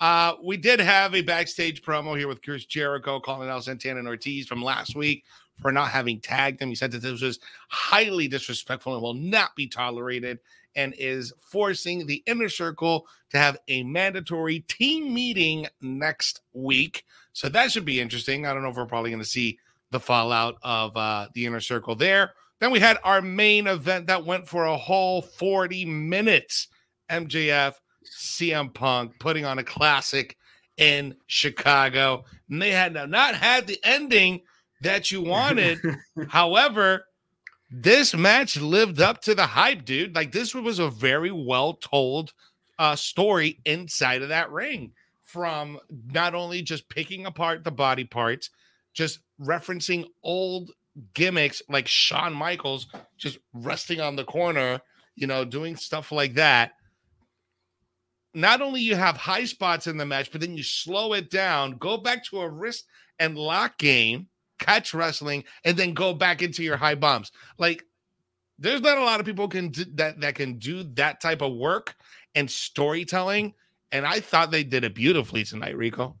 [0.00, 4.08] Uh, we did have a backstage promo here with Chris Jericho calling out Santana and
[4.08, 5.24] Ortiz from last week
[5.60, 6.68] for not having tagged him.
[6.68, 10.38] He said that this was highly disrespectful and will not be tolerated
[10.76, 17.04] and is forcing the inner circle to have a mandatory team meeting next week.
[17.32, 18.46] So that should be interesting.
[18.46, 19.58] I don't know if we're probably going to see
[19.90, 22.34] the fallout of uh, the inner circle there.
[22.60, 26.68] Then we had our main event that went for a whole 40 minutes.
[27.10, 30.36] MJF, CM Punk putting on a classic
[30.76, 32.24] in Chicago.
[32.50, 34.42] And they had not had the ending
[34.82, 35.78] that you wanted.
[36.28, 37.04] However,
[37.70, 40.14] this match lived up to the hype, dude.
[40.14, 42.32] Like this was a very well told
[42.78, 44.92] uh, story inside of that ring
[45.22, 48.50] from not only just picking apart the body parts,
[48.94, 50.70] just referencing old
[51.14, 54.80] gimmicks like Shawn Michaels just resting on the corner,
[55.16, 56.72] you know, doing stuff like that.
[58.34, 61.78] Not only you have high spots in the match, but then you slow it down,
[61.78, 62.84] go back to a wrist
[63.18, 67.32] and lock game, catch wrestling, and then go back into your high bumps.
[67.58, 67.84] Like
[68.58, 71.54] there's not a lot of people can do that that can do that type of
[71.54, 71.94] work
[72.34, 73.54] and storytelling.
[73.92, 76.16] And I thought they did it beautifully tonight, Rico.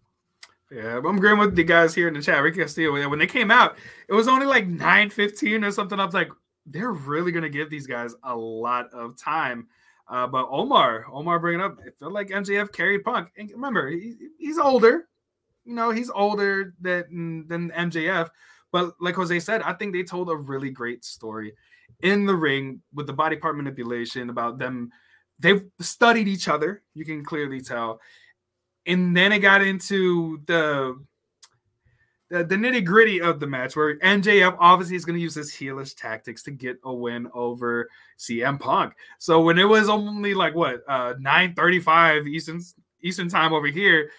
[0.70, 2.42] Yeah, I'm agreeing with the guys here in the chat.
[2.42, 3.78] Ricky Castillo, when they came out,
[4.08, 5.98] it was only like 9:15 or something.
[5.98, 6.30] I was like,
[6.66, 9.68] they're really gonna give these guys a lot of time.
[10.08, 13.30] Uh, but Omar, Omar bringing up, it felt like MJF carried Punk.
[13.36, 15.08] And remember, he, he's older.
[15.64, 18.28] You know, he's older than than MJF.
[18.70, 21.54] But like Jose said, I think they told a really great story
[22.00, 24.90] in the ring with the body part manipulation about them.
[25.38, 26.82] They've studied each other.
[26.94, 28.00] You can clearly tell
[28.88, 30.98] and then it got into the
[32.30, 35.50] the, the nitty gritty of the match where MJF obviously is going to use his
[35.50, 38.94] heelish tactics to get a win over CM Punk.
[39.18, 42.60] So when it was only like what uh 9:35 Eastern
[43.02, 44.10] Eastern time over here,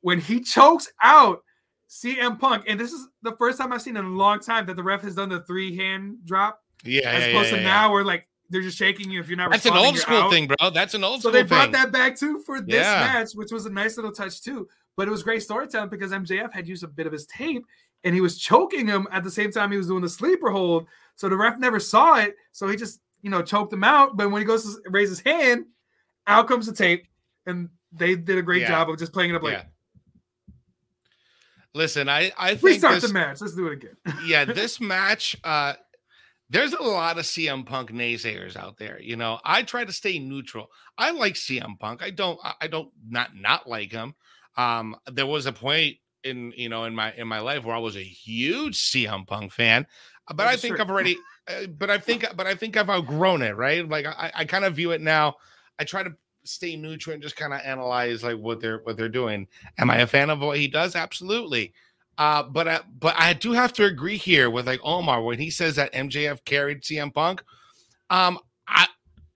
[0.00, 1.42] when he chokes out
[1.88, 4.76] CM Punk, and this is the first time I've seen in a long time that
[4.76, 6.60] the ref has done the three hand drop.
[6.84, 7.68] Yeah, as yeah, opposed yeah, to yeah.
[7.68, 9.50] now where like they're just shaking you if you're not.
[9.50, 10.30] That's an old school out.
[10.30, 10.70] thing, bro.
[10.70, 11.32] That's an old so school.
[11.32, 11.72] So they brought thing.
[11.72, 13.12] that back too for this yeah.
[13.12, 14.68] match, which was a nice little touch too.
[14.96, 17.64] But it was great storytelling because MJF had used a bit of his tape
[18.04, 20.86] and he was choking him at the same time he was doing the sleeper hold.
[21.16, 24.16] So the ref never saw it, so he just you know choked him out.
[24.16, 25.64] But when he goes to raise his hand,
[26.26, 27.06] out comes the tape,
[27.46, 28.68] and they did a great yeah.
[28.68, 29.54] job of just playing it up like.
[29.54, 29.64] Yeah.
[31.76, 33.40] Listen, I I think restart this, the match.
[33.40, 33.96] Let's do it again.
[34.24, 35.36] yeah, this match.
[35.42, 35.74] uh
[36.50, 39.00] there's a lot of CM Punk naysayers out there.
[39.00, 40.68] You know, I try to stay neutral.
[40.98, 42.02] I like CM Punk.
[42.02, 42.38] I don't.
[42.60, 44.14] I don't not not like him.
[44.56, 47.80] Um, there was a point in you know in my in my life where I
[47.80, 49.86] was a huge CM Punk fan,
[50.28, 50.84] but That's I think true.
[50.84, 51.16] I've already.
[51.48, 53.56] Uh, but I think but I think I've outgrown it.
[53.56, 53.88] Right?
[53.88, 55.36] Like I, I kind of view it now.
[55.78, 59.08] I try to stay neutral and just kind of analyze like what they're what they're
[59.08, 59.48] doing.
[59.78, 60.94] Am I a fan of what he does?
[60.94, 61.72] Absolutely.
[62.16, 65.50] Uh, but I, but I do have to agree here with like Omar when he
[65.50, 67.42] says that MJF carried CM Punk.
[68.10, 68.86] Um, I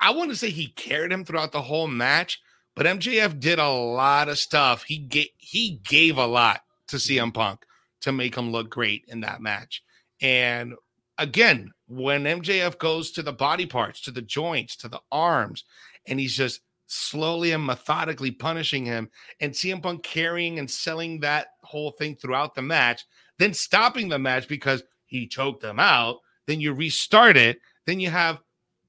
[0.00, 2.40] I want to say he carried him throughout the whole match,
[2.76, 4.84] but MJF did a lot of stuff.
[4.84, 7.64] He gave he gave a lot to CM Punk
[8.02, 9.82] to make him look great in that match.
[10.20, 10.74] And
[11.18, 15.64] again, when MJF goes to the body parts, to the joints, to the arms,
[16.06, 19.08] and he's just slowly and methodically punishing him,
[19.40, 23.06] and CM Punk carrying and selling that whole thing throughout the match,
[23.38, 26.16] then stopping the match because he choked him out.
[26.46, 27.60] Then you restart it.
[27.86, 28.40] Then you have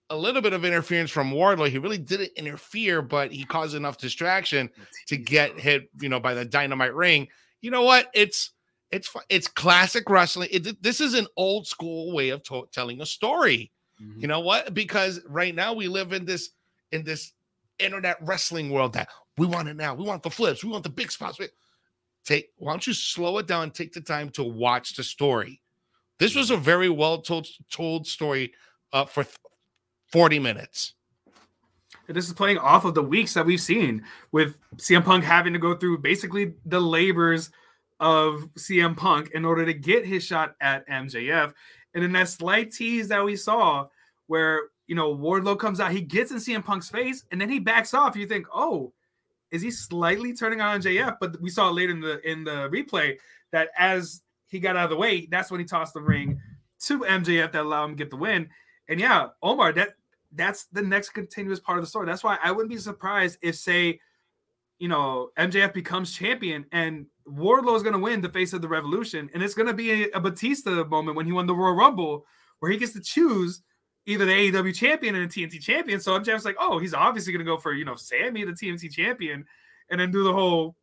[0.10, 1.70] a little bit of interference from Wardlow.
[1.70, 4.70] He really didn't interfere, but he caused enough distraction
[5.08, 7.28] to get hit, you know, by the dynamite ring.
[7.62, 8.10] You know what?
[8.14, 8.52] It's
[8.92, 10.50] it's it's classic wrestling.
[10.52, 13.72] It, this is an old school way of to- telling a story.
[14.02, 14.22] Mm-hmm.
[14.22, 14.74] You know what?
[14.74, 16.52] Because right now we live in this
[16.92, 17.34] in this
[17.80, 19.94] internet wrestling world that we want it now.
[19.94, 20.64] We want the flips.
[20.64, 21.40] We want the big spots.
[22.26, 25.62] Take why don't you slow it down take the time to watch the story?
[26.20, 28.54] This was a very well told told story
[28.92, 29.26] uh, for
[30.12, 30.94] 40 minutes.
[32.08, 35.60] This is playing off of the weeks that we've seen with CM Punk having to
[35.60, 37.52] go through basically the labors
[38.00, 41.54] of CM Punk in order to get his shot at MJF.
[41.94, 43.88] And in that slight tease that we saw,
[44.28, 47.60] where you know Wardlow comes out, he gets in CM Punk's face, and then he
[47.60, 48.16] backs off.
[48.16, 48.92] You think, oh,
[49.52, 51.18] is he slightly turning on MJF?
[51.22, 53.18] But we saw later in the in the replay
[53.52, 56.42] that as he got out of the way, that's when he tossed the ring
[56.86, 58.50] to MJF that allowed him to get the win.
[58.88, 59.90] And yeah, Omar, that
[60.32, 62.08] that's the next continuous part of the story.
[62.08, 64.00] That's why I wouldn't be surprised if, say,
[64.80, 68.68] you know, MJF becomes champion and Wardlow is going to win the face of the
[68.68, 69.30] revolution.
[69.34, 72.26] And it's going to be a, a, Batista moment when he won the Royal Rumble
[72.60, 73.62] where he gets to choose
[74.10, 76.00] either the AEW champion and the TNT champion.
[76.00, 78.92] So MJF's like, oh, he's obviously going to go for, you know, Sammy, the TNT
[78.92, 79.46] champion,
[79.90, 80.76] and then do the whole,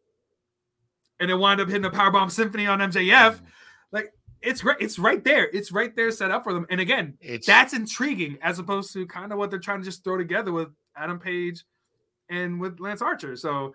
[1.18, 3.10] and then wind up hitting the Powerbomb Symphony on MJF.
[3.10, 3.44] Mm-hmm.
[3.90, 4.12] Like,
[4.42, 4.76] it's right.
[4.78, 5.48] It's right there.
[5.52, 6.66] It's right there set up for them.
[6.70, 10.04] And again, it's, that's intriguing as opposed to kind of what they're trying to just
[10.04, 11.64] throw together with Adam Page
[12.28, 13.34] and with Lance Archer.
[13.34, 13.74] So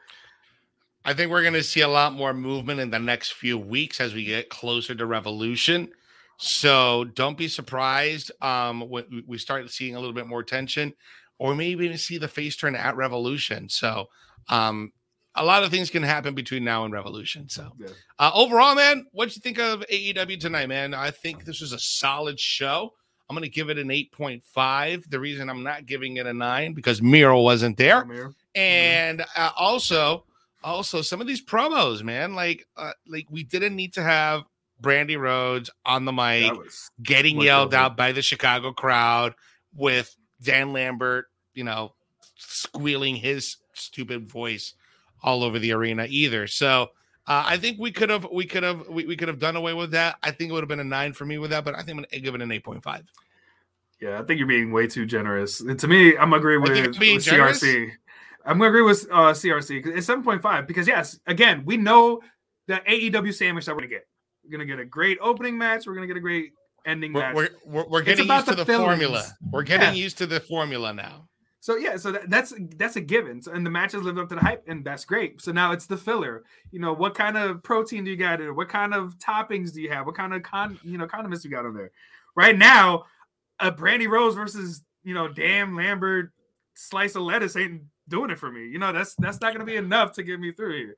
[1.03, 3.99] I think we're going to see a lot more movement in the next few weeks
[3.99, 5.91] as we get closer to Revolution.
[6.41, 10.91] So don't be surprised um, when we start seeing a little bit more tension,
[11.37, 13.69] or maybe even see the face turn at Revolution.
[13.69, 14.07] So
[14.49, 14.91] um,
[15.35, 17.47] a lot of things can happen between now and Revolution.
[17.47, 17.89] So, yeah.
[18.17, 20.95] uh, overall, man, what do you think of AEW tonight, man?
[20.95, 22.91] I think this was a solid show.
[23.29, 25.09] I'm going to give it an 8.5.
[25.11, 28.29] The reason I'm not giving it a nine because Miro wasn't there, mm-hmm.
[28.55, 30.25] and uh, also,
[30.63, 34.43] also some of these promos, man, like, uh, like we didn't need to have
[34.81, 36.51] Brandi Rhodes on the mic
[37.01, 39.35] getting yelled out by the Chicago crowd
[39.75, 41.93] with Dan Lambert, you know,
[42.35, 44.73] squealing his stupid voice
[45.23, 46.47] all over the arena either.
[46.47, 46.89] So
[47.27, 49.73] uh, I think we could have we could have we, we could have done away
[49.73, 50.17] with that.
[50.23, 51.91] I think it would have been a nine for me with that, but I think
[51.91, 53.09] I'm gonna give it an eight point five.
[53.99, 55.59] Yeah, I think you're being way too generous.
[55.59, 57.91] And to me, I'm agree with, with CRC.
[58.43, 59.85] I'm gonna agree with uh, CRC.
[59.95, 62.21] It's seven point five because yes, again, we know
[62.65, 64.07] the AEW sandwich that we're gonna get.
[64.43, 65.85] We're gonna get a great opening match.
[65.85, 66.51] We're gonna get a great
[66.85, 67.35] ending we're, match.
[67.35, 69.23] We're, we're, we're getting used to the, formula.
[69.51, 70.03] We're getting yeah.
[70.03, 71.27] used to the formula now.
[71.61, 73.39] So yeah, so that, that's that's a given.
[73.41, 75.41] So, and the matches live up to the hype, and that's great.
[75.41, 76.43] So now it's the filler.
[76.71, 78.55] You know, what kind of protein do you got in it?
[78.55, 80.07] What kind of toppings do you have?
[80.07, 81.91] What kind of con you know condiments you got on there?
[82.35, 83.05] Right now,
[83.59, 86.31] a Brandi Rhodes versus you know damn Lambert
[86.73, 88.67] slice of lettuce ain't doing it for me.
[88.67, 90.97] You know, that's that's not gonna be enough to get me through here.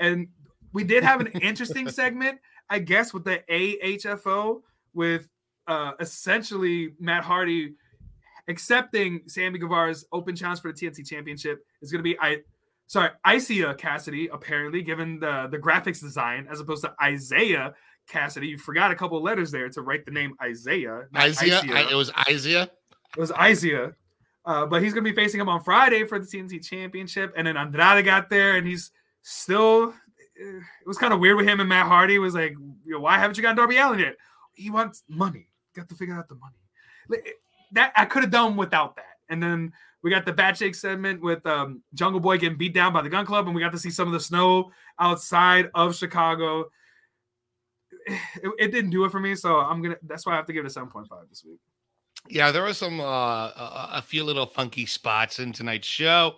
[0.00, 0.26] And
[0.72, 2.40] we did have an interesting segment,
[2.70, 4.62] I guess, with the AHFO
[4.94, 5.28] with
[5.66, 7.74] uh essentially Matt Hardy
[8.48, 12.38] accepting Sammy Guevara's open challenge for the TNT Championship is going to be I.
[12.86, 17.72] Sorry, Isiah Cassidy apparently, given the, the graphics design, as opposed to Isaiah
[18.08, 18.48] Cassidy.
[18.48, 21.04] You forgot a couple letters there to write the name Isaiah.
[21.16, 21.62] Isaiah?
[21.64, 22.68] I, it was Isaiah?
[23.16, 23.92] It was Isaiah.
[24.44, 27.32] Uh, but he's going to be facing him on Friday for the TNT Championship.
[27.36, 28.90] And then Andrade got there, and he's
[29.22, 29.94] still.
[30.42, 32.18] It was kind of weird with him and Matt Hardy.
[32.18, 32.54] Was like,
[32.86, 34.16] why haven't you gotten Darby Allin yet?
[34.54, 35.48] He wants money.
[35.76, 36.54] Got to figure out the money
[37.72, 39.04] that I could have done without that.
[39.28, 39.72] And then
[40.02, 43.08] we got the Bad Shake segment with um, Jungle Boy getting beat down by the
[43.08, 46.70] Gunn Club, and we got to see some of the snow outside of Chicago.
[48.06, 49.96] It, it didn't do it for me, so I'm gonna.
[50.02, 51.60] That's why I have to give it a 7.5 this week.
[52.28, 56.36] Yeah, there were some uh, a, a few little funky spots in tonight's show,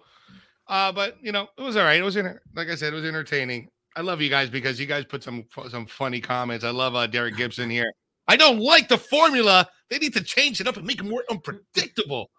[0.67, 2.01] uh, but you know it was all right.
[2.01, 3.69] It was in, like I said, it was entertaining.
[3.97, 6.65] I love you guys because you guys put some some funny comments.
[6.65, 7.93] I love uh, Derek Gibson here.
[8.29, 9.69] I don't like the formula.
[9.91, 12.31] They need to change it up and make it more unpredictable.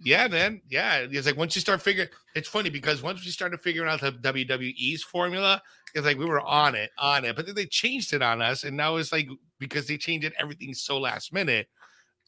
[0.00, 0.60] yeah, man.
[0.68, 1.06] Yeah.
[1.10, 4.12] It's like once you start figuring, it's funny because once we started figuring out the
[4.12, 5.62] WWE's formula,
[5.94, 7.36] it's like we were on it, on it.
[7.36, 8.64] But then they changed it on us.
[8.64, 9.28] And now it's like
[9.58, 11.68] because they changed it, everything's so last minute.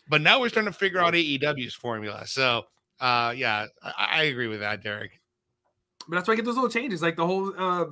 [0.08, 2.26] But now we're starting to figure out AEW's formula.
[2.26, 2.64] So,
[3.00, 5.20] uh, yeah, I, I agree with that, Derek.
[6.08, 7.86] But that's why I get those little changes, like the whole uh,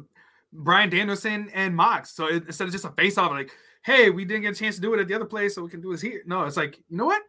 [0.53, 2.15] Bryan Danielson and Mox.
[2.15, 3.53] So it, instead of just a face off, like
[3.89, 5.71] hey, we didn't get a chance to do it at the other place, so we
[5.71, 6.23] can do this here.
[6.27, 7.23] No, it's like, you know what?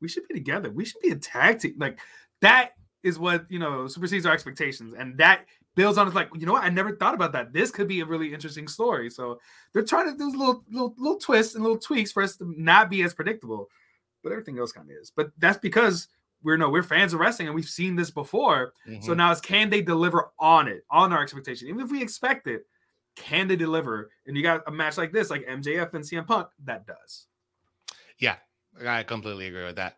[0.00, 0.70] We should be together.
[0.70, 1.74] We should be a tag team.
[1.78, 1.98] Like
[2.40, 2.70] that
[3.02, 5.44] is what you know supersedes our expectations, and that
[5.74, 6.64] builds on it's like, you know what?
[6.64, 7.52] I never thought about that.
[7.52, 9.10] This could be a really interesting story.
[9.10, 9.40] So
[9.72, 12.90] they're trying to do little little little twists and little tweaks for us to not
[12.90, 13.68] be as predictable.
[14.22, 15.12] But everything else kind of is.
[15.14, 16.08] But that's because
[16.42, 18.74] we're no, we're fans of wrestling and we've seen this before.
[18.88, 19.02] Mm-hmm.
[19.02, 21.68] So now it's can they deliver on it, on our expectation?
[21.68, 22.66] Even if we expect it,
[23.16, 24.10] can they deliver?
[24.26, 27.26] And you got a match like this, like MJF and CM Punk, that does.
[28.18, 28.36] Yeah,
[28.84, 29.96] I completely agree with that.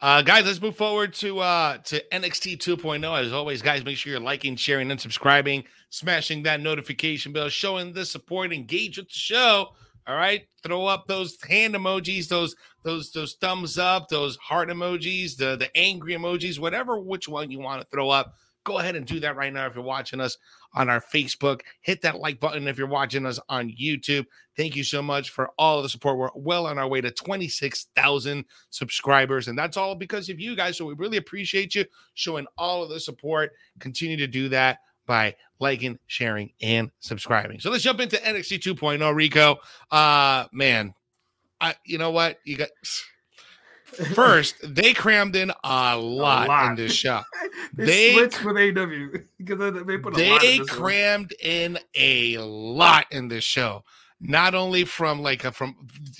[0.00, 3.18] Uh, guys, let's move forward to uh, to NXT 2.0.
[3.18, 7.92] As always, guys, make sure you're liking, sharing, and subscribing, smashing that notification bell, showing
[7.94, 9.70] the support, engage with the show.
[10.08, 15.36] All right, throw up those hand emojis, those those those thumbs up, those heart emojis,
[15.36, 18.34] the the angry emojis, whatever which one you want to throw up.
[18.62, 20.36] Go ahead and do that right now if you're watching us
[20.74, 21.60] on our Facebook.
[21.80, 24.26] Hit that like button if you're watching us on YouTube.
[24.56, 26.18] Thank you so much for all of the support.
[26.18, 30.76] We're well on our way to 26,000 subscribers, and that's all because of you guys.
[30.76, 33.52] So we really appreciate you showing all of the support.
[33.78, 37.60] Continue to do that by liking, sharing, and subscribing.
[37.60, 39.56] So let's jump into NXT 2.0, Rico.
[39.90, 40.94] Uh man,
[41.60, 42.38] I you know what?
[42.44, 42.68] You got
[44.14, 46.70] First, they crammed in a lot, a lot.
[46.70, 47.22] in this show.
[47.74, 51.50] they, they, switched with AW because they put they crammed one.
[51.50, 53.84] in a lot in this show.
[54.20, 55.76] Not only from like a, from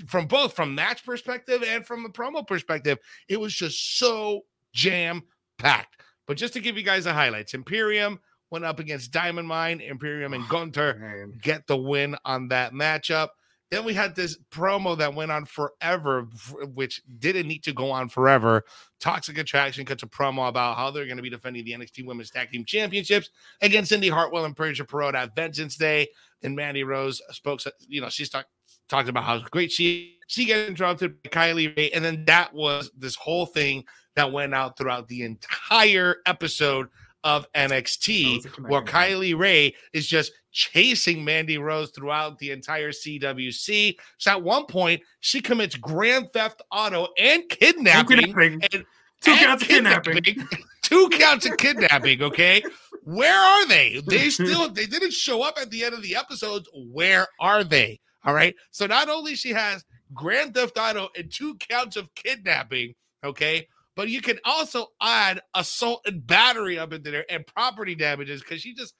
[0.06, 5.22] from both from match perspective and from a promo perspective, it was just so jam
[5.58, 6.02] packed.
[6.26, 9.80] But just to give you guys the highlights, Imperium went up against Diamond Mine.
[9.80, 13.28] Imperium and oh, get the win on that matchup.
[13.70, 16.28] Then we had this promo that went on forever,
[16.74, 18.64] which didn't need to go on forever.
[19.00, 22.30] Toxic Attraction cuts a promo about how they're going to be defending the NXT Women's
[22.30, 23.30] Tag Team Championships
[23.60, 26.06] against Indi Hartwell and Persia Pirotta at Vengeance Day.
[26.42, 28.50] And Mandy Rose spoke, you know, she's talked
[28.88, 32.52] talked about how great she she gets interrupted by Kay Lee Ray, and then that
[32.52, 36.88] was this whole thing that went out throughout the entire episode
[37.26, 43.96] of NXT, where Kay Lee Ray is just chasing Mandy Rose throughout the entire CWC.
[44.18, 48.18] So at one point, she commits grand theft auto and kidnapping.
[48.18, 48.62] kidnapping.
[48.72, 48.84] And,
[49.22, 50.22] two and counts of kidnapping.
[50.22, 50.58] kidnapping.
[50.82, 52.22] two counts of kidnapping.
[52.22, 52.62] Okay.
[53.02, 54.00] Where are they?
[54.06, 56.68] They still they didn't show up at the end of the episodes.
[56.92, 57.98] Where are they?
[58.24, 58.54] All right.
[58.70, 59.84] So not only she has
[60.14, 66.02] grand theft auto and two counts of kidnapping, okay, but you can also add assault
[66.06, 68.94] and battery up into there and property damages because she just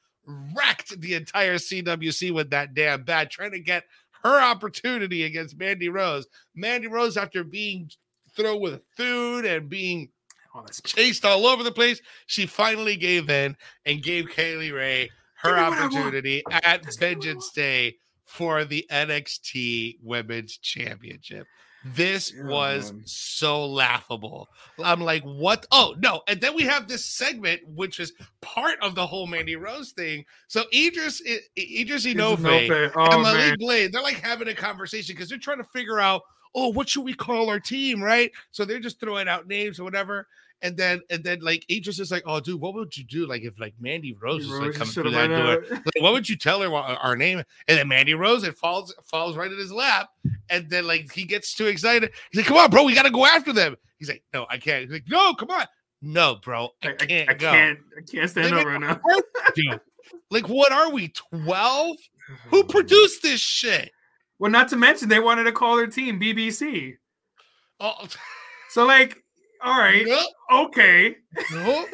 [0.56, 3.85] wrecked the entire CWC with that damn bat, trying to get
[4.24, 6.26] her opportunity against Mandy Rose.
[6.54, 7.90] Mandy Rose, after being
[8.35, 10.09] thrown with food and being
[10.54, 15.11] oh, chased all over the place, she finally gave in and gave Kay Lee Ray
[15.37, 21.46] her opportunity at Vengeance Day for the NXT Women's Championship.
[21.94, 23.03] This yeah, was man.
[23.05, 24.49] so laughable.
[24.83, 25.66] I'm like, what?
[25.70, 26.22] Oh, no.
[26.27, 30.25] And then we have this segment, which is part of the whole Mandy Rose thing.
[30.49, 31.22] So Idris,
[31.57, 35.64] Idris Enofe oh, and Malik Blade, they're like having a conversation because they're trying to
[35.64, 36.22] figure out,
[36.55, 38.33] oh, what should we call our team, right?
[38.51, 40.27] So they're just throwing out names or whatever.
[40.62, 43.42] And then and then like Idris is like, oh dude, what would you do like
[43.42, 45.64] if like Mandy Rose was like coming through that door?
[45.70, 47.42] Like, what would you tell her uh, our name?
[47.68, 50.08] And then Mandy Rose, it falls falls right in his lap.
[50.48, 52.10] And then like he gets too excited.
[52.30, 53.76] He's like, come on, bro, we gotta go after them.
[53.98, 54.82] He's like, no, I can't.
[54.84, 55.66] He's like, no, come on.
[56.02, 57.50] No, bro, I, can't I, I go.
[57.50, 59.00] Can't, I can't stand up right now.
[59.54, 59.80] dude,
[60.30, 61.08] like, what are we?
[61.08, 61.96] 12?
[62.48, 63.90] Who oh, produced this shit?
[64.38, 66.96] Well, not to mention they wanted to call their team BBC.
[67.80, 68.06] Oh,
[68.70, 69.22] so like
[69.62, 70.06] all right.
[70.52, 71.16] Okay.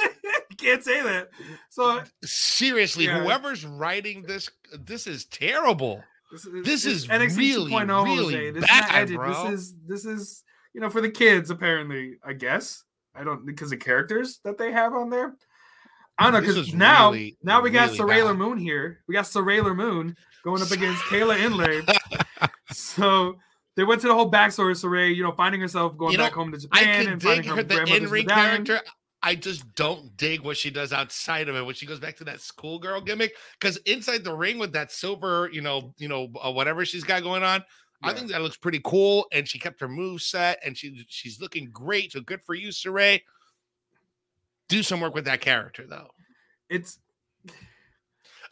[0.58, 1.28] Can't say that.
[1.70, 3.22] So seriously, yeah.
[3.22, 6.02] whoever's writing this, this is terrible.
[6.30, 9.50] This is, this is NXT oh, really, 2.0, really this bad, is bro.
[9.50, 12.16] This is this is you know for the kids apparently.
[12.24, 15.34] I guess I don't because the characters that they have on there.
[16.18, 19.00] I don't know because now really, now we got really Sailor Moon here.
[19.08, 21.82] We got Sailor Moon going up against Kayla Inlay.
[22.72, 23.36] so
[23.76, 26.24] they went to the whole backstory of Sarray, you know, finding herself going you know,
[26.24, 28.80] back home to Japan and finding her, her the in-ring character.
[29.22, 32.24] I just don't dig what she does outside of it when she goes back to
[32.24, 33.32] that schoolgirl gimmick.
[33.58, 37.22] Because inside the ring with that silver, you know, you know, uh, whatever she's got
[37.22, 37.62] going on,
[38.02, 38.10] yeah.
[38.10, 39.26] I think that looks pretty cool.
[39.32, 42.12] And she kept her move set, and she she's looking great.
[42.12, 43.20] So good for you, Sarray.
[44.68, 46.08] Do some work with that character, though.
[46.68, 46.98] It's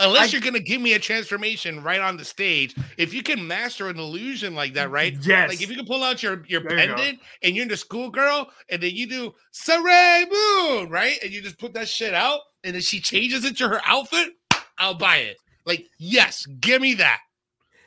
[0.00, 2.74] unless I, you're going to give me a transformation right on the stage.
[2.96, 5.14] If you can master an illusion like that, right?
[5.22, 5.50] Yes.
[5.50, 7.76] Like if you can pull out your your there pendant you and you're in the
[7.76, 11.18] schoolgirl, and then you do Sarray Moon, right?
[11.22, 14.30] And you just put that shit out, and then she changes it to her outfit.
[14.78, 15.36] I'll buy it.
[15.66, 17.20] Like yes, give me that.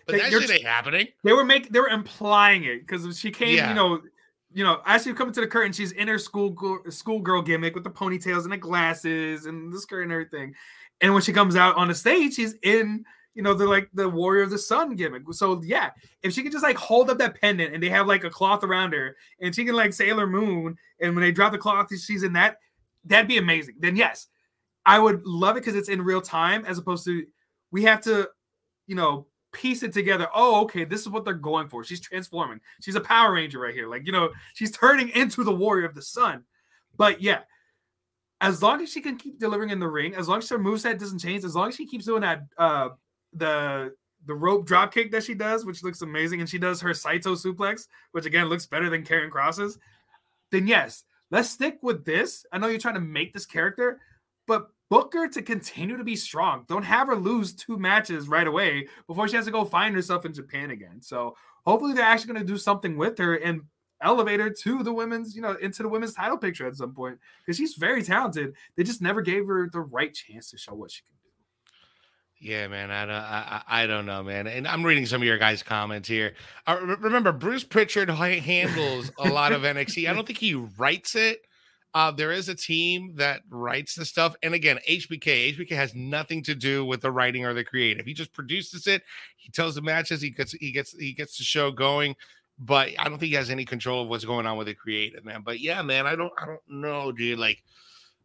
[0.06, 1.08] But that shit ain't happening.
[1.24, 3.70] They were making, they were implying it because she came, yeah.
[3.70, 4.02] you know,
[4.54, 6.54] you know, as she coming to the curtain, she's in her school
[6.90, 10.54] schoolgirl gimmick with the ponytails and the glasses and the skirt and everything
[11.02, 14.08] And when she comes out on the stage, she's in, you know, the like the
[14.08, 15.24] Warrior of the Sun gimmick.
[15.32, 15.92] So yeah,
[16.22, 18.64] if she can just like hold up that pendant and they have like a cloth
[18.64, 22.24] around her and she can like Sailor Moon, and when they drop the cloth, she's
[22.24, 22.58] in that,
[23.06, 23.76] that'd be amazing.
[23.80, 24.28] Then yes,
[24.86, 27.26] I would love it because it's in real time as opposed to
[27.72, 28.30] we have to,
[28.88, 30.28] you know, piece it together.
[30.34, 31.84] Oh, okay, this is what they're going for.
[31.84, 32.60] She's transforming.
[32.82, 33.88] She's a Power Ranger right here.
[33.88, 36.44] Like, you know, she's turning into the Warrior of the Sun.
[36.98, 37.42] But yeah,
[38.44, 41.00] as long as she can keep delivering in the ring, as long as her moveset
[41.00, 42.90] doesn't change, as long as she keeps doing that uh
[43.34, 43.94] the
[44.26, 47.36] the rope drop kick that she does, which looks amazing, and she does her Saito
[47.36, 49.78] suplex, which again looks better than Karrion Kross's,
[50.52, 52.46] then yes, let's stick with this.
[52.52, 54.00] I know you're trying to make this character,
[54.48, 56.66] but book her to continue to be strong.
[56.68, 60.26] Don't have her lose two matches right away before she has to go find herself
[60.26, 61.02] in Japan again.
[61.02, 61.36] So
[61.66, 63.62] hopefully they're actually going to do something with her and
[64.04, 67.18] elevate her to the women's, you know, into the women's title picture at some point
[67.40, 68.54] because she's very talented.
[68.76, 72.50] They just never gave her the right chance to show what she can do.
[72.50, 74.48] Yeah, man, I don't, I, I don't know, man.
[74.48, 76.34] And I'm reading some of your guys' comments here.
[76.68, 80.10] Uh, remember, Bruce Pritchard handles a lot of NXT.
[80.10, 81.42] I don't think he writes it
[81.94, 84.36] uh, there is a team that writes the stuff.
[84.42, 88.06] And again, HBK, HBK has nothing to do with the writing or the creative.
[88.06, 89.04] He just produces it.
[89.38, 90.22] He tells the matches.
[90.22, 92.16] He gets he gets he gets the show going.
[92.60, 95.26] But I don't think he has any control of what's going on with the creative,
[95.26, 95.42] man.
[95.44, 97.40] But yeah, man, I don't I don't know, dude.
[97.40, 97.64] Like,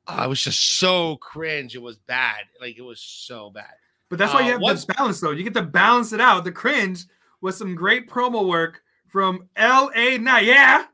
[0.06, 1.74] oh, I was just so cringe.
[1.74, 2.40] It was bad.
[2.60, 3.74] Like it was so bad.
[4.10, 5.32] But that's why you uh, have the balance, though.
[5.32, 6.44] You get to balance it out.
[6.44, 7.04] The cringe
[7.42, 10.16] with some great promo work from L.A.
[10.16, 10.84] Now, Yeah.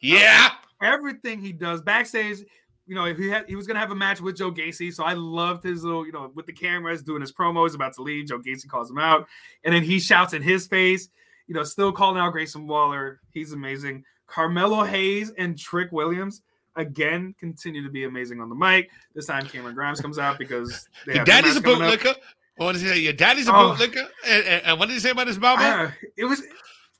[0.00, 0.50] Yeah
[0.82, 2.38] everything he does backstage.
[2.86, 5.04] You know, if he had, he was gonna have a match with Joe Gacy, so
[5.04, 8.26] I loved his little, you know, with the cameras doing his promos about to leave.
[8.26, 9.26] Joe Gacy calls him out,
[9.64, 11.08] and then he shouts in his face.
[11.52, 13.20] You know, still calling out Grayson Waller.
[13.30, 14.04] He's amazing.
[14.26, 16.40] Carmelo Hayes and Trick Williams
[16.76, 18.88] again continue to be amazing on the mic.
[19.14, 22.14] This time Cameron Grimes comes out because your daddy's a bootlicker.
[22.56, 22.98] What did he say?
[23.00, 23.76] Your daddy's a oh.
[23.76, 24.08] bootlicker.
[24.26, 25.62] And, and, and, what did he say about his mama?
[25.62, 26.42] Uh, it was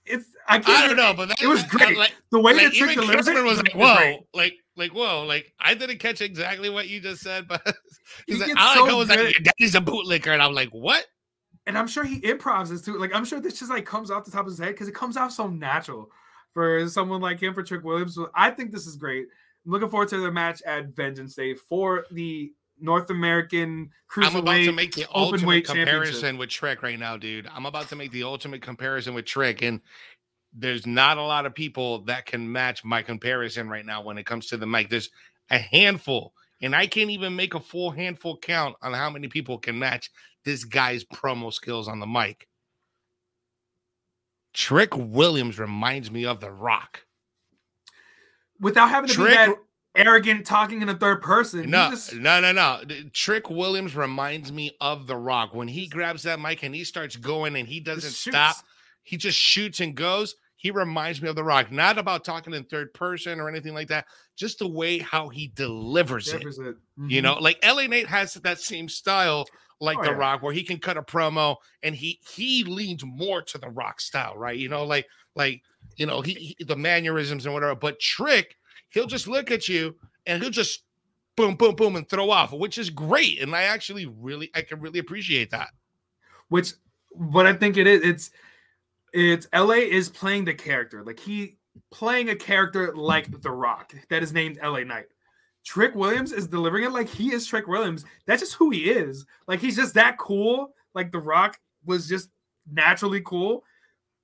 [0.04, 1.96] it's I, I don't know, but that, it was great.
[1.96, 5.50] Like, the way like, that Trick delivers it was like, whoa, like like whoa, like
[5.60, 7.62] I didn't catch exactly what you just said, but
[8.26, 11.06] he's like, all so I was like, your daddy's a bootlicker, and I'm like, what?
[11.66, 12.98] And I'm sure he improvises too.
[12.98, 14.94] Like I'm sure this just like comes off the top of his head because it
[14.94, 16.10] comes out so natural
[16.52, 18.14] for someone like him for Trick Williams.
[18.14, 19.26] So I think this is great.
[19.64, 24.26] I'm looking forward to the match at Vengeance Day for the North American cruiserweight.
[24.26, 27.48] I'm about to make the ultimate comparison with Trick right now, dude.
[27.54, 29.80] I'm about to make the ultimate comparison with Trick, and
[30.52, 34.26] there's not a lot of people that can match my comparison right now when it
[34.26, 34.90] comes to the mic.
[34.90, 35.10] There's
[35.50, 39.58] a handful, and I can't even make a full handful count on how many people
[39.58, 40.10] can match
[40.44, 42.48] this guy's promo skills on the mic.
[44.52, 47.06] Trick Williams reminds me of The Rock.
[48.60, 49.56] Without having to Trick, be that
[49.96, 51.70] arrogant talking in a third person.
[51.70, 52.14] No, just...
[52.14, 52.80] no, no, no.
[53.12, 55.54] Trick Williams reminds me of The Rock.
[55.54, 58.56] When he grabs that mic and he starts going and he doesn't stop,
[59.02, 60.36] he just shoots and goes.
[60.56, 63.88] He reminds me of The Rock, not about talking in third person or anything like
[63.88, 66.66] that, just the way how he delivers, delivers it.
[66.66, 66.76] it.
[66.76, 67.08] Mm-hmm.
[67.08, 69.46] You know, like LA Knight has that same style
[69.82, 70.16] like oh, The yeah.
[70.16, 74.00] Rock, where he can cut a promo and he he leans more to The Rock
[74.00, 74.56] style, right?
[74.56, 75.62] You know, like like
[75.96, 77.74] you know he, he the mannerisms and whatever.
[77.74, 78.56] But Trick
[78.92, 80.84] he'll just look at you and he'll just
[81.36, 83.40] boom, boom, boom, and throw off, which is great.
[83.40, 85.70] And I actually really, I can really appreciate that.
[86.48, 86.74] Which,
[87.10, 88.30] what I think it is, it's,
[89.12, 91.02] it's LA is playing the character.
[91.02, 91.56] Like he
[91.90, 95.06] playing a character like The Rock that is named LA Knight.
[95.64, 98.04] Trick Williams is delivering it like he is Trick Williams.
[98.26, 99.24] That's just who he is.
[99.46, 100.74] Like he's just that cool.
[100.94, 102.30] Like The Rock was just
[102.70, 103.64] naturally cool.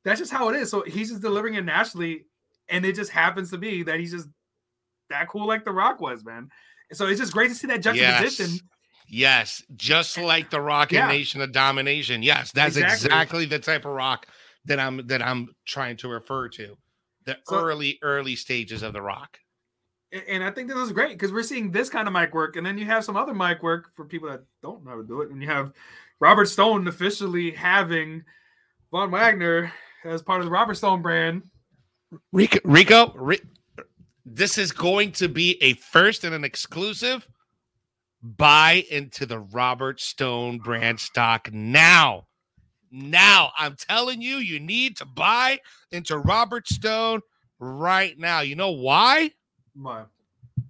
[0.04, 0.70] That's just how it is.
[0.70, 2.26] So he's just delivering it naturally.
[2.68, 4.28] And it just happens to be that he's just
[5.10, 6.50] that cool like The Rock was, man.
[6.92, 8.50] So it's just great to see that juxtaposition.
[8.50, 8.62] Yes.
[9.10, 11.08] Yes, just eh, like the Rock and yeah.
[11.08, 12.22] Nation of Domination.
[12.22, 13.06] Yes, that's exactly.
[13.06, 13.46] exactly.
[13.46, 14.26] the type of rock
[14.66, 16.76] that I'm that I'm trying to refer to.
[17.24, 19.38] The so, early, early stages of the rock.
[20.10, 22.64] And I think this is great because we're seeing this kind of mic work, and
[22.64, 25.20] then you have some other mic work for people that don't know how to do
[25.20, 25.30] it.
[25.30, 25.72] And you have
[26.18, 28.24] Robert Stone officially having
[28.90, 29.70] Von Wagner
[30.04, 31.42] as part of the Robert Stone brand.
[32.32, 33.36] Rico, Rico,
[34.24, 37.28] this is going to be a first and an exclusive.
[38.22, 42.26] Buy into the Robert Stone brand stock now.
[42.90, 45.58] Now, I'm telling you, you need to buy
[45.92, 47.20] into Robert Stone
[47.58, 48.40] right now.
[48.40, 49.32] You know why?
[49.80, 50.04] Why?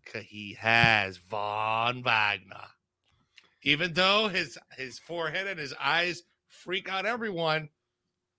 [0.05, 2.67] Because he has Von Wagner.
[3.63, 7.69] Even though his his forehead and his eyes freak out everyone,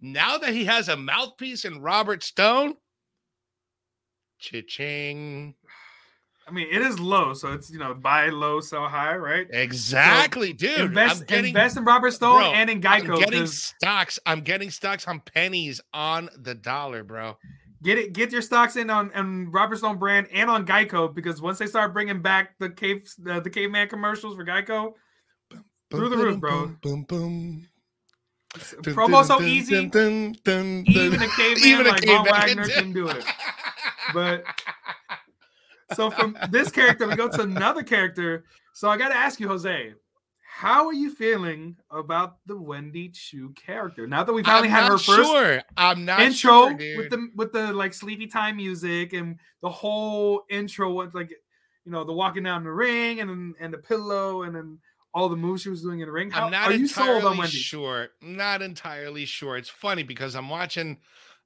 [0.02, 2.76] now that he has a mouthpiece in Robert Stone,
[4.40, 5.56] Cha-ching.
[6.48, 9.46] I mean, it is low, so it's you know buy low, sell high, right?
[9.52, 10.80] Exactly, so dude.
[10.80, 13.16] Invest, getting, invest in Robert Stone bro, and in Geico.
[13.16, 14.18] I'm getting stocks.
[14.26, 17.38] I'm getting stocks on pennies on the dollar, bro.
[17.82, 18.14] Get it.
[18.14, 21.68] Get your stocks in on, on Robert Stone brand and on Geico because once they
[21.68, 24.94] start bringing back the cave the, the caveman commercials for Geico,
[25.50, 26.76] boom, through the boom, roof, bro.
[26.82, 27.68] Boom, boom.
[28.56, 29.76] Promo so easy.
[29.76, 33.24] even a caveman even a like Von Wagner can do it.
[34.14, 34.44] But
[35.94, 38.46] so from this character, we go to another character.
[38.74, 39.94] So I got to ask you, Jose,
[40.52, 44.98] how are you feeling about the Wendy Choo character now that we finally had her
[44.98, 45.62] first sure.
[45.78, 50.44] I'm not intro sure, with the with the like sleepy time music and the whole
[50.50, 54.42] intro was like you know the walking down the ring and then and the pillow
[54.42, 54.80] and then
[55.14, 56.32] all the moves she was doing in the ring.
[56.32, 57.56] How, I'm not are you sold on Wendy?
[57.56, 59.56] Sure, not entirely sure.
[59.56, 60.98] It's funny because I'm watching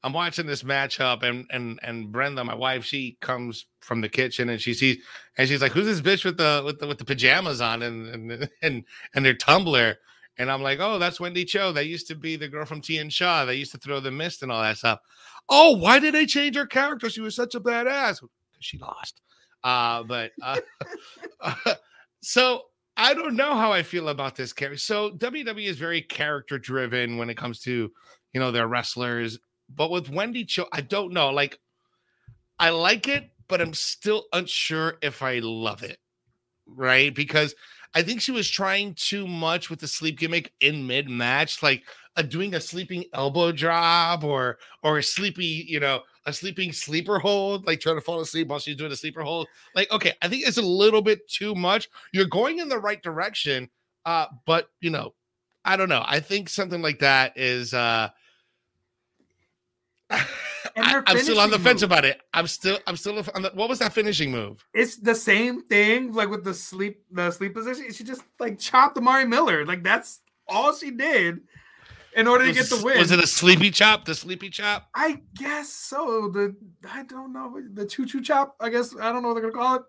[0.03, 4.49] I'm watching this matchup and and and Brenda, my wife, she comes from the kitchen
[4.49, 4.97] and she sees
[5.37, 8.07] and she's like, "Who's this bitch with the with the with the pajamas on and
[8.07, 8.83] and and,
[9.15, 9.97] and their tumbler?"
[10.37, 11.71] And I'm like, "Oh, that's Wendy Choo.
[11.71, 13.45] That used to be the girl from Tian Sha.
[13.45, 14.99] They used to throw the mist and all that stuff."
[15.47, 17.09] Oh, why did they change her character?
[17.09, 18.21] She was such a badass.
[18.59, 19.21] She lost.
[19.63, 20.59] Uh, but uh,
[22.21, 22.63] so
[22.97, 24.79] I don't know how I feel about this character.
[24.79, 27.89] So WWE is very character driven when it comes to
[28.33, 29.39] you know their wrestlers
[29.69, 31.29] but with Wendy Choo, I don't know.
[31.29, 31.59] Like,
[32.59, 35.97] I like it, but I'm still unsure if I love it.
[36.65, 37.13] Right?
[37.13, 37.55] Because
[37.93, 41.83] I think she was trying too much with the sleep gimmick in mid match, like
[42.15, 47.19] uh, doing a sleeping elbow drop or or a sleepy, you know, a sleeping sleeper
[47.19, 49.47] hold, like trying to fall asleep while she's doing a sleeper hold.
[49.75, 51.89] Like, okay, I think it's a little bit too much.
[52.11, 53.69] You're going in the right direction,
[54.05, 55.13] uh, but you know,
[55.65, 56.03] I don't know.
[56.05, 58.09] I think something like that is uh
[60.75, 62.21] I, am still on the fence about it.
[62.33, 63.51] I'm still, I'm still on the.
[63.53, 64.65] What was that finishing move?
[64.73, 67.91] It's the same thing, like with the sleep, the sleep position.
[67.91, 69.65] She just like chopped Amari Miller.
[69.65, 71.41] Like that's all she did
[72.15, 72.97] in order was, to get the win.
[72.97, 74.05] Was it a sleepy chop?
[74.05, 74.87] The sleepy chop?
[74.95, 76.29] I guess so.
[76.29, 76.55] The
[76.89, 78.55] I don't know the choo choo chop.
[78.59, 79.81] I guess I don't know what they're gonna call it.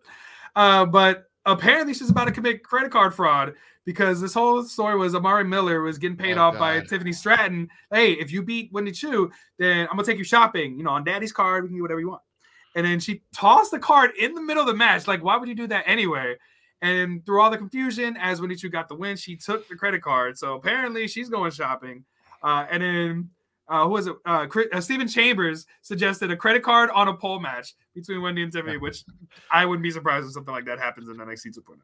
[0.56, 5.14] Uh, but apparently she's about to commit credit card fraud because this whole story was
[5.14, 6.60] Amari Miller was getting paid oh, off God.
[6.60, 7.68] by Tiffany Stratton.
[7.92, 10.78] Hey, if you beat Wendy Choo, then I'm gonna take you shopping.
[10.78, 12.22] You know, on Daddy's card, we can do whatever you want.
[12.76, 15.06] And then she tossed the card in the middle of the match.
[15.06, 16.36] Like, why would you do that anyway?
[16.82, 20.02] And through all the confusion, as Wendy Choo got the win, she took the credit
[20.02, 20.36] card.
[20.36, 22.04] So apparently, she's going shopping.
[22.42, 23.30] Uh, and then
[23.68, 24.16] uh, who was it?
[24.26, 28.42] Uh, Chris, uh, Stephen Chambers suggested a credit card on a pole match between Wendy
[28.42, 29.04] and Tiffany, which
[29.50, 31.76] I wouldn't be surprised if something like that happens in NXT 2.0.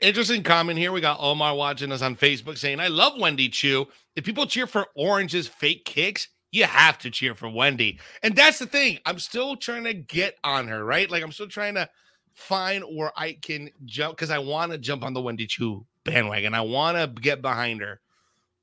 [0.00, 0.92] Interesting comment here.
[0.92, 3.86] We got Omar watching us on Facebook saying, I love Wendy Choo.
[4.14, 7.98] If people cheer for Orange's fake kicks, you have to cheer for Wendy.
[8.22, 8.98] And that's the thing.
[9.04, 11.10] I'm still trying to get on her, right?
[11.10, 11.88] Like, I'm still trying to
[12.32, 16.54] find where I can jump because I want to jump on the Wendy Choo bandwagon.
[16.54, 18.00] I want to get behind her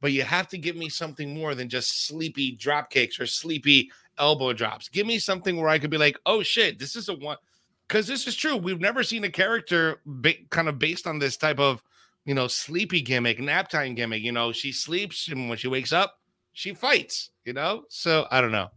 [0.03, 3.89] but you have to give me something more than just sleepy drop kicks or sleepy
[4.17, 4.89] elbow drops.
[4.89, 7.37] Give me something where I could be like, oh shit, this is a one.
[7.87, 8.57] Because this is true.
[8.57, 11.81] We've never seen a character ba- kind of based on this type of,
[12.25, 14.23] you know, sleepy gimmick, nap time gimmick.
[14.23, 16.19] You know, she sleeps and when she wakes up,
[16.51, 17.85] she fights, you know?
[17.87, 18.71] So I don't know.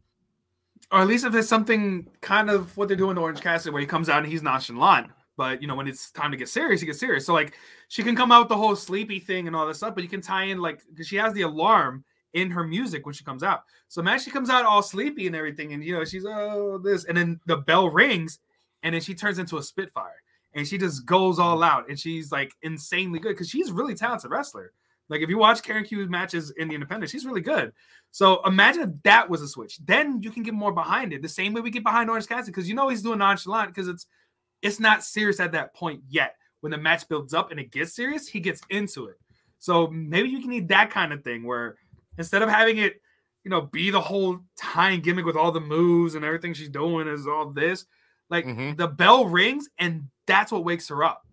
[0.92, 3.80] Or at least if there's something kind of what they're doing to Orange Cassidy where
[3.80, 5.08] he comes out and he's nonchalant.
[5.36, 7.26] But you know, when it's time to get serious, he gets serious.
[7.26, 7.54] So like
[7.88, 10.08] she can come out with the whole sleepy thing and all this stuff, but you
[10.08, 13.42] can tie in like because she has the alarm in her music when she comes
[13.42, 13.62] out.
[13.88, 17.04] So man, she comes out all sleepy and everything, and you know, she's oh this,
[17.04, 18.38] and then the bell rings,
[18.82, 20.22] and then she turns into a spitfire,
[20.54, 24.30] and she just goes all out, and she's like insanely good because she's really talented
[24.30, 24.72] wrestler.
[25.08, 27.72] Like if you watch Karen Q's matches in the independent, she's really good.
[28.10, 29.78] So imagine if that was a switch.
[29.84, 31.22] Then you can get more behind it.
[31.22, 33.88] The same way we get behind Orange Cassidy, because you know he's doing nonchalant because
[33.88, 34.06] it's
[34.62, 36.36] it's not serious at that point yet.
[36.60, 39.16] When the match builds up and it gets serious, he gets into it.
[39.58, 41.76] So maybe you can need that kind of thing where
[42.18, 43.00] instead of having it,
[43.44, 47.06] you know, be the whole time gimmick with all the moves and everything she's doing
[47.06, 47.86] is all this,
[48.30, 48.74] like mm-hmm.
[48.74, 51.24] the bell rings and that's what wakes her up.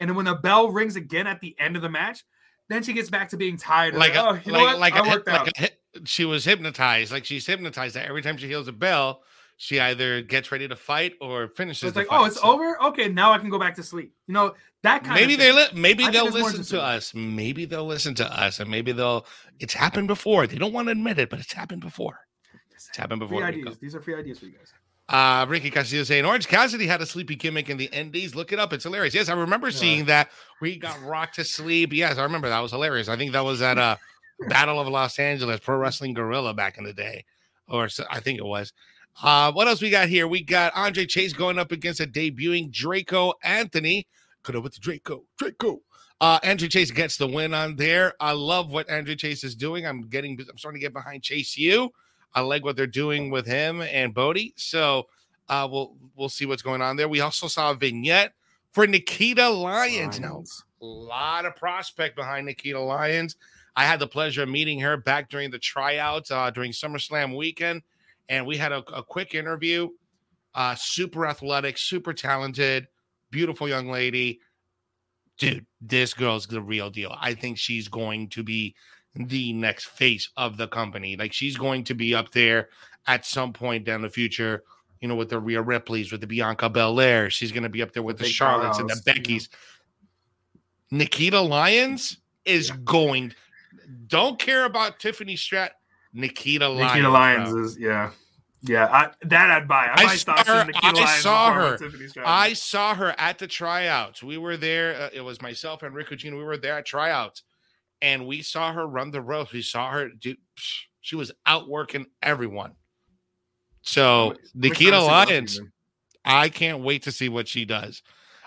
[0.00, 2.24] And then when the bell rings again at the end of the match,
[2.68, 3.94] then she gets back to being tired.
[3.94, 5.70] Like, like, a, oh, you know like, like, a, like a,
[6.04, 7.12] she was hypnotized.
[7.12, 9.22] Like she's hypnotized that every time she hears a bell,
[9.62, 11.82] she either gets ready to fight or finishes.
[11.82, 12.52] So it's like, fight, oh, it's so.
[12.52, 12.82] over.
[12.82, 14.12] Okay, now I can go back to sleep.
[14.26, 15.14] You know that kind.
[15.14, 17.14] Maybe they li- maybe I they'll listen to us.
[17.14, 19.24] Maybe they'll listen to us, and maybe they'll.
[19.60, 20.48] It's happened before.
[20.48, 22.26] They don't want to admit it, but it's happened before.
[22.74, 23.38] It's happened before.
[23.38, 23.78] Free ideas.
[23.78, 24.72] These are free ideas for you guys.
[25.08, 28.34] Uh, Ricky Castillo saying Orange Cassidy had a sleepy gimmick in the NDs.
[28.34, 28.72] Look it up.
[28.72, 29.14] It's hilarious.
[29.14, 29.76] Yes, I remember yeah.
[29.76, 31.92] seeing that where he got rocked to sleep.
[31.92, 33.08] Yes, I remember that was hilarious.
[33.08, 33.96] I think that was at a
[34.48, 37.24] Battle of Los Angeles, Pro Wrestling Guerrilla back in the day,
[37.68, 38.72] or so, I think it was.
[39.22, 40.28] Uh, what else we got here?
[40.28, 44.06] We got Andre Chase going up against a debuting Draco Anthony.
[44.42, 45.80] Could have with the Draco, Draco.
[46.20, 48.14] Uh, Andre Chase gets the win on there.
[48.20, 49.86] I love what Andre Chase is doing.
[49.86, 51.90] I'm getting, I'm starting to get behind Chase U.
[52.34, 54.54] I like what they're doing with him and Bodhi.
[54.56, 55.06] So
[55.48, 57.08] uh, we'll we'll see what's going on there.
[57.08, 58.32] We also saw a vignette
[58.72, 60.18] for Nikita Lyons.
[60.18, 60.44] Now,
[60.80, 63.36] a lot of prospect behind Nikita Lyons.
[63.76, 67.82] I had the pleasure of meeting her back during the tryouts uh, during SummerSlam weekend,
[68.28, 69.88] and we had a, a quick interview.
[70.54, 72.86] Uh, super athletic, super talented,
[73.30, 74.40] beautiful young lady.
[75.38, 77.16] Dude, this girl's the real deal.
[77.18, 78.74] I think she's going to be
[79.14, 81.16] the next face of the company.
[81.16, 82.68] Like she's going to be up there
[83.06, 84.62] at some point down the future,
[85.00, 87.30] you know, with the Rhea Ripley's, with the Bianca Belair.
[87.30, 89.48] She's going to be up there with the, the Charlottes and the Beckys.
[90.90, 93.32] Nikita Lyons is going.
[94.06, 95.70] Don't care about Tiffany Strat.
[96.12, 96.92] Nikita Lyons.
[96.92, 98.10] Nikita Lyons is yeah.
[98.64, 99.88] Yeah, I, that I'd buy.
[99.92, 100.70] I, I saw her.
[100.82, 101.78] I saw her.
[102.24, 104.22] I saw her at the tryouts.
[104.22, 104.94] We were there.
[104.94, 106.36] Uh, it was myself and Rick Gino.
[106.36, 107.42] We were there at tryouts,
[108.00, 109.52] and we saw her run the ropes.
[109.52, 110.10] We saw her.
[110.10, 110.36] do.
[111.00, 112.74] she was outworking everyone.
[113.82, 115.60] So Nikita Lyons,
[116.24, 118.02] I can't wait to see what she does.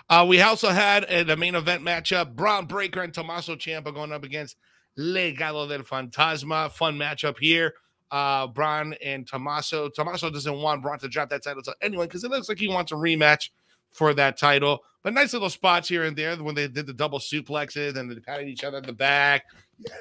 [0.08, 4.12] Uh, we also had uh, the main event matchup: Bron Breakker and Tommaso Ciampa going
[4.12, 4.56] up against
[4.98, 6.70] Legado del Fantasma.
[6.70, 7.74] Fun matchup here
[8.10, 9.88] uh Bron and Tommaso.
[9.88, 12.68] Tommaso doesn't want Bron to drop that title to anyone because it looks like he
[12.68, 13.50] wants a rematch
[13.92, 14.80] for that title.
[15.02, 18.20] But nice little spots here and there when they did the double suplexes and they
[18.20, 19.44] patted each other in the back.
[19.78, 19.92] Yeah,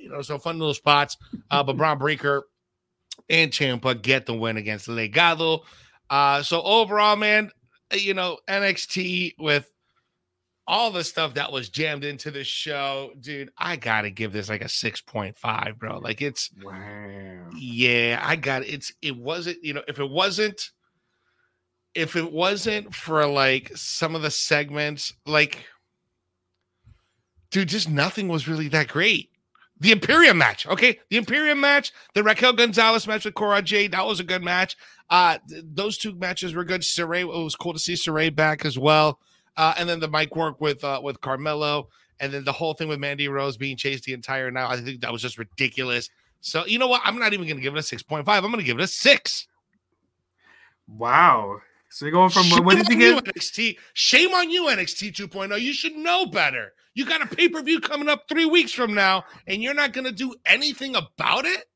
[0.00, 1.16] you know, so fun little spots.
[1.50, 2.44] Uh, but Bron Breakker
[3.28, 5.60] and Ciampa get the win against Legado.
[6.10, 7.50] Uh, so overall, man,
[7.92, 9.70] you know, NXT with
[10.66, 14.62] all the stuff that was jammed into the show, dude, I gotta give this like
[14.62, 15.98] a 6.5, bro.
[15.98, 17.50] Like it's wow.
[17.56, 18.68] Yeah, I got it.
[18.68, 20.70] It's it wasn't, you know, if it wasn't
[21.94, 25.64] if it wasn't for like some of the segments, like
[27.50, 29.30] dude, just nothing was really that great.
[29.80, 34.06] The Imperium match, okay, the Imperium match, the Raquel Gonzalez match with Cora Jade, that
[34.06, 34.76] was a good match.
[35.10, 36.80] Uh, th- those two matches were good.
[36.80, 39.18] Sarray, it was cool to see Sarray back as well.
[39.56, 41.88] Uh, and then the mic work with uh, with Carmelo,
[42.20, 44.70] and then the whole thing with Mandy Rose being chased the entire night.
[44.70, 46.10] I think that was just ridiculous.
[46.40, 47.02] So you know what?
[47.04, 48.44] I'm not even going to give it a six point five.
[48.44, 49.46] I'm going to give it a six.
[50.88, 51.60] Wow.
[51.94, 53.78] So you're going from Shame when did you get NXT?
[53.92, 55.60] Shame on you, NXT 2.0.
[55.60, 56.72] You should know better.
[56.94, 59.92] You got a pay per view coming up three weeks from now, and you're not
[59.92, 61.66] going to do anything about it.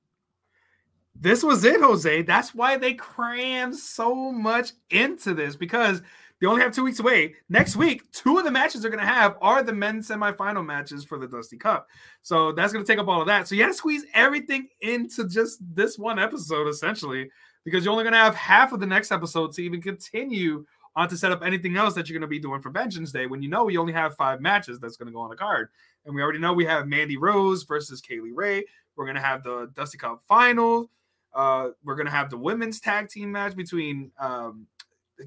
[1.15, 2.23] This was it, Jose.
[2.23, 6.03] That's why they crammed so much into this because
[6.41, 7.35] they only have two weeks away.
[7.49, 11.05] Next week, two of the matches they're going to have are the men's semifinal matches
[11.05, 11.89] for the Dusty Cup.
[12.23, 13.49] So that's going to take up all of that.
[13.49, 17.29] So you have to squeeze everything into just this one episode, essentially,
[17.65, 20.65] because you're only going to have half of the next episode to even continue
[20.95, 23.27] on to set up anything else that you're going to be doing for Vengeance Day
[23.27, 25.69] when you know we only have five matches that's going to go on the card.
[26.05, 28.65] And we already know we have Mandy Rose versus Kay Lee Ray.
[28.97, 30.91] We're going to have the Dusty Cup final.
[31.35, 34.67] Uh, we're going to have the women's tag team match between um,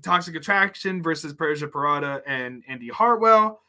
[0.01, 3.61] Toxic Attraction versus Persia Pirotta and Indi Hartwell.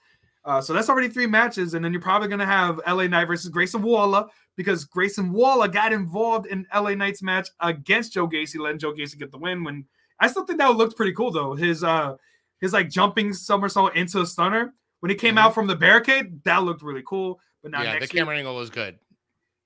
[0.44, 3.48] Uh, so that's already three matches, and then you're probably gonna have LA Knight versus
[3.48, 8.80] Grayson Waller because Grayson Waller got involved in LA Knight's match against Joe Gacy, letting
[8.80, 9.62] Joe Gacy get the win.
[9.62, 9.84] When
[10.18, 11.54] I still think that looked pretty cool though.
[11.54, 12.16] His uh
[12.60, 15.38] his like jumping somersault into a stunner when he came mm-hmm.
[15.38, 17.40] out from the barricade, that looked really cool.
[17.62, 18.98] But now yeah, the camera week, angle was good.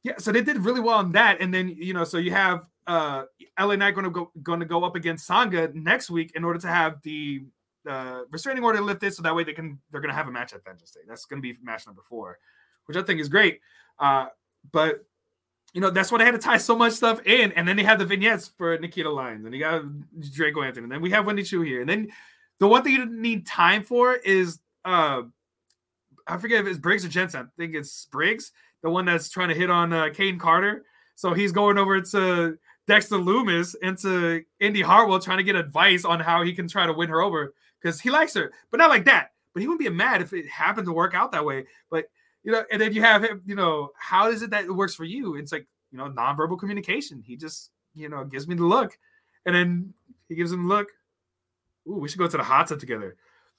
[0.02, 2.66] Yeah, so they did really well on that, and then you know, so you have
[2.86, 3.24] uh,
[3.58, 6.58] LA Knight going to go going to go up against Sanga next week in order
[6.60, 7.42] to have the
[7.88, 10.52] uh, restraining order lifted, so that way they can they're going to have a match
[10.52, 11.00] at Vengeance Day.
[11.08, 12.38] That's going to be match number four,
[12.86, 13.60] which I think is great.
[13.98, 14.26] Uh,
[14.72, 15.04] but
[15.72, 17.82] you know that's why they had to tie so much stuff in, and then they
[17.82, 19.82] had the vignettes for Nikita Lyons, and you got
[20.32, 22.08] Draco Anthony, and then we have Wendy Choo here, and then
[22.58, 25.22] the one thing you need time for is uh,
[26.26, 27.40] I forget if it's Briggs or Jensen.
[27.40, 30.84] I think it's Briggs, the one that's trying to hit on uh, Kayden Carter.
[31.14, 36.20] So he's going over to Dexter Lumis into Indi Hartwell trying to get advice on
[36.20, 39.04] how he can try to win her over because he likes her, but not like
[39.04, 39.32] that.
[39.52, 41.66] But he wouldn't be mad if it happened to work out that way.
[41.90, 42.06] But
[42.46, 44.94] you know, and then you have him, you know, how is it that it works
[44.94, 45.34] for you?
[45.34, 47.20] It's like, you know, nonverbal communication.
[47.20, 48.96] He just, you know, gives me the look.
[49.44, 49.94] And then
[50.28, 50.88] he gives him the look.
[51.88, 53.16] Ooh, we should go to the hot tub together.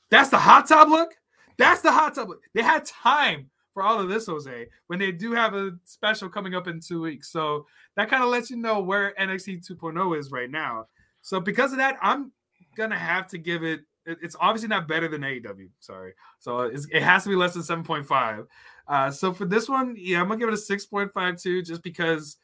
[0.10, 1.18] That's the hot tub look.
[1.58, 2.44] That's the hot tub look.
[2.54, 6.56] They had time for all of this, Jose, when they do have a special coming
[6.56, 7.32] up in two weeks.
[7.32, 10.88] So that kind of lets you know where NXT 2.0 is right now.
[11.22, 12.32] So because of that, I'm
[12.76, 13.82] gonna have to give it.
[14.08, 15.70] It's obviously not better than AEW.
[15.80, 18.48] Sorry, so it has to be less than 7.5.
[18.88, 22.38] Uh, so for this one, yeah, I'm gonna give it a 6.52 just because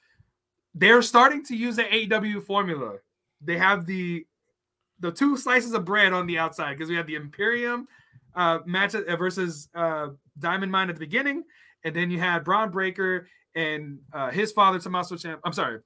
[0.75, 2.97] they're starting to use the AEW formula.
[3.41, 4.27] they have the
[4.99, 7.87] the two slices of bread on the outside because we have the Imperium
[8.35, 10.07] uh, match uh, versus uh,
[10.39, 11.43] Diamond Mine at the beginning,
[11.83, 15.41] and then you had Bron Breakker and uh, his father Tommaso Champ.
[15.43, 15.79] I'm sorry,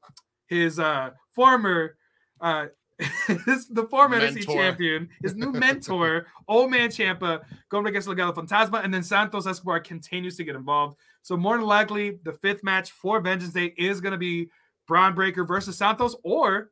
[0.48, 1.98] his uh, former
[2.40, 2.68] uh,
[3.46, 8.84] his, the former NXT champion, his new mentor, Old Man Ciampa, going against Legado Fantasma,
[8.84, 10.98] and then Santos Escobar continues to get involved.
[11.22, 14.50] So more than likely, the fifth match for Vengeance Day is going to be
[14.88, 16.72] Bron Breakker versus Santos, or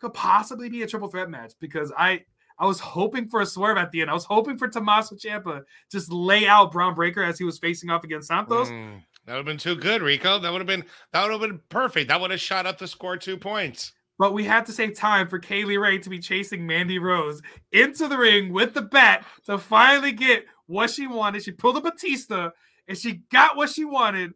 [0.00, 2.24] could possibly be a triple threat match because I
[2.58, 4.10] I was hoping for a swerve at the end.
[4.10, 7.90] I was hoping for Tommaso Ciampa just lay out Bron Breakker as he was facing
[7.90, 8.70] off against Santos.
[8.70, 10.38] Mm, that would have been too good, Rico.
[10.38, 12.08] That would have been that would have been perfect.
[12.08, 13.92] That would have shot up the score two points.
[14.18, 17.42] But we had to save time for Kay Lee Ray to be chasing Mandy Rose
[17.72, 21.42] into the ring with the bat to finally get what she wanted.
[21.42, 22.50] She pulled a Batista
[22.86, 24.34] and she got what she wanted.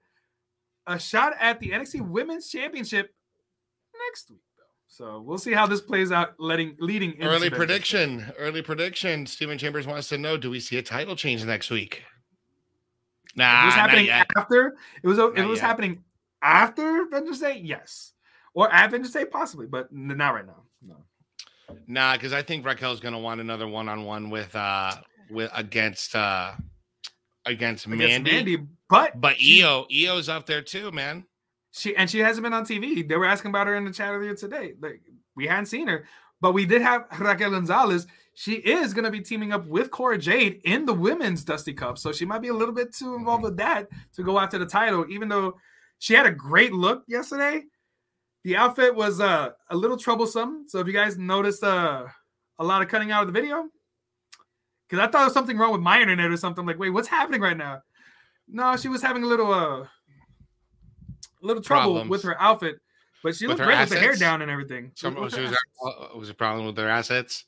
[0.88, 3.14] A shot at the NXT Women's Championship
[4.06, 4.40] next week.
[4.90, 6.34] So we'll see how this plays out.
[6.40, 9.26] Letting leading early prediction, early prediction.
[9.26, 12.02] Stephen Chambers wants to know: Do we see a title change next week?
[13.36, 14.76] Nah, it was happening after.
[15.02, 15.18] It was.
[15.18, 15.66] Not it was yet.
[15.66, 16.04] happening
[16.42, 17.60] after Vengeance Day.
[17.62, 18.14] Yes,
[18.54, 20.62] or at Vengeance Day, possibly, but not right now.
[20.82, 20.96] No.
[21.86, 24.94] Nah, because I think Raquel's going to want another one-on-one with uh
[25.30, 26.52] with against uh
[27.44, 28.32] against, against Mandy.
[28.32, 28.56] Mandy.
[28.88, 31.26] But but Io Io's up there too, man.
[31.78, 33.06] She and she hasn't been on TV.
[33.06, 34.74] They were asking about her in the chat earlier today.
[34.80, 35.00] Like
[35.36, 36.04] we hadn't seen her,
[36.40, 38.06] but we did have Raquel Gonzalez.
[38.34, 41.98] She is going to be teaming up with Cora Jade in the women's Dusty Cup,
[41.98, 44.66] so she might be a little bit too involved with that to go after the
[44.66, 45.06] title.
[45.08, 45.56] Even though
[45.98, 47.64] she had a great look yesterday,
[48.44, 50.64] the outfit was uh, a little troublesome.
[50.68, 52.06] So if you guys noticed uh,
[52.58, 53.64] a lot of cutting out of the video,
[54.88, 56.64] because I thought there was something wrong with my internet or something.
[56.64, 57.82] Like, wait, what's happening right now?
[58.48, 59.86] No, she was having a little uh
[61.48, 62.10] little trouble Problems.
[62.10, 62.80] with her outfit,
[63.24, 64.92] but she looked great with the hair down and everything.
[64.94, 65.52] Some, was, was,
[66.14, 67.44] was a problem with their assets.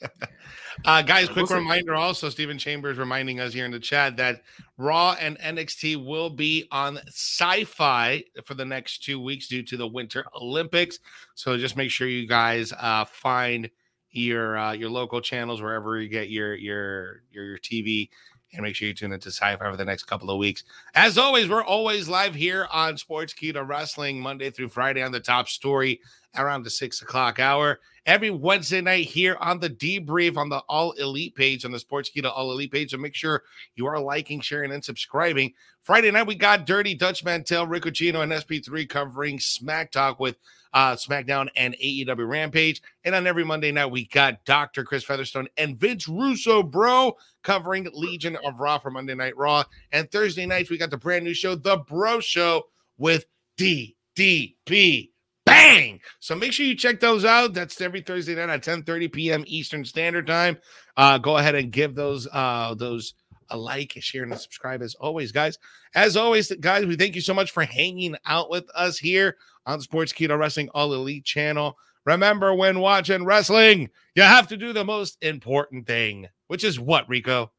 [0.84, 4.42] uh, guys, quick reminder also, Stephen Chambers reminding us here in the chat that
[4.76, 9.86] Raw and NXT will be on Syfy for the next two weeks due to the
[9.86, 11.00] Winter Olympics.
[11.34, 13.68] So just make sure you guys uh, find
[14.12, 18.10] your uh, your local channels wherever you get your your your, your TV
[18.52, 20.64] and make sure you tune into Syfy for the next couple of weeks.
[20.94, 25.48] As always, we're always live here on Sportskeeda Wrestling Monday through Friday on the top
[25.48, 26.00] story
[26.36, 27.80] around the six o'clock hour.
[28.06, 32.32] Every Wednesday night here on the debrief on the All Elite page on the Sportskeeda
[32.34, 32.90] All Elite page.
[32.90, 33.42] So make sure
[33.76, 35.52] you are liking, sharing, and subscribing.
[35.82, 40.36] Friday night we got Dirty Dutch Mantel, Rick Ucchino, and SP3 covering Smack Talk with
[40.72, 42.82] uh, SmackDown and AEW Rampage.
[43.04, 44.84] And on every Monday night, we got Dr.
[44.84, 49.64] Chris Featherstone and Vince Russo, bro, covering Legion of Raw for Monday Night Raw.
[49.92, 52.64] And Thursday nights, we got the brand new show, The Bro Show,
[52.98, 53.26] with
[53.58, 55.10] DDP.
[55.46, 56.00] Bang!
[56.20, 57.54] So make sure you check those out.
[57.54, 59.44] That's every Thursday night at 10 30 p.m.
[59.46, 60.58] Eastern Standard Time.
[60.96, 63.14] Uh, go ahead and give those uh, those
[63.50, 65.58] a like, share, and a subscribe as always, guys.
[65.94, 69.36] As always, guys, we thank you so much for hanging out with us here
[69.66, 71.76] on the Sportskeeda Wrestling All Elite channel.
[72.06, 77.08] Remember, when watching wrestling, you have to do the most important thing, which is what,
[77.08, 77.52] Rico?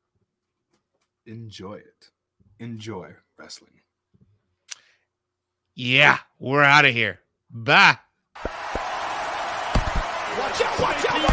[1.26, 2.10] Enjoy it.
[2.60, 3.72] Enjoy wrestling.
[5.76, 7.20] Yeah, we're out of here.
[7.50, 7.98] Bye.
[8.36, 8.46] Watch
[10.62, 11.31] out, watch out, watch out.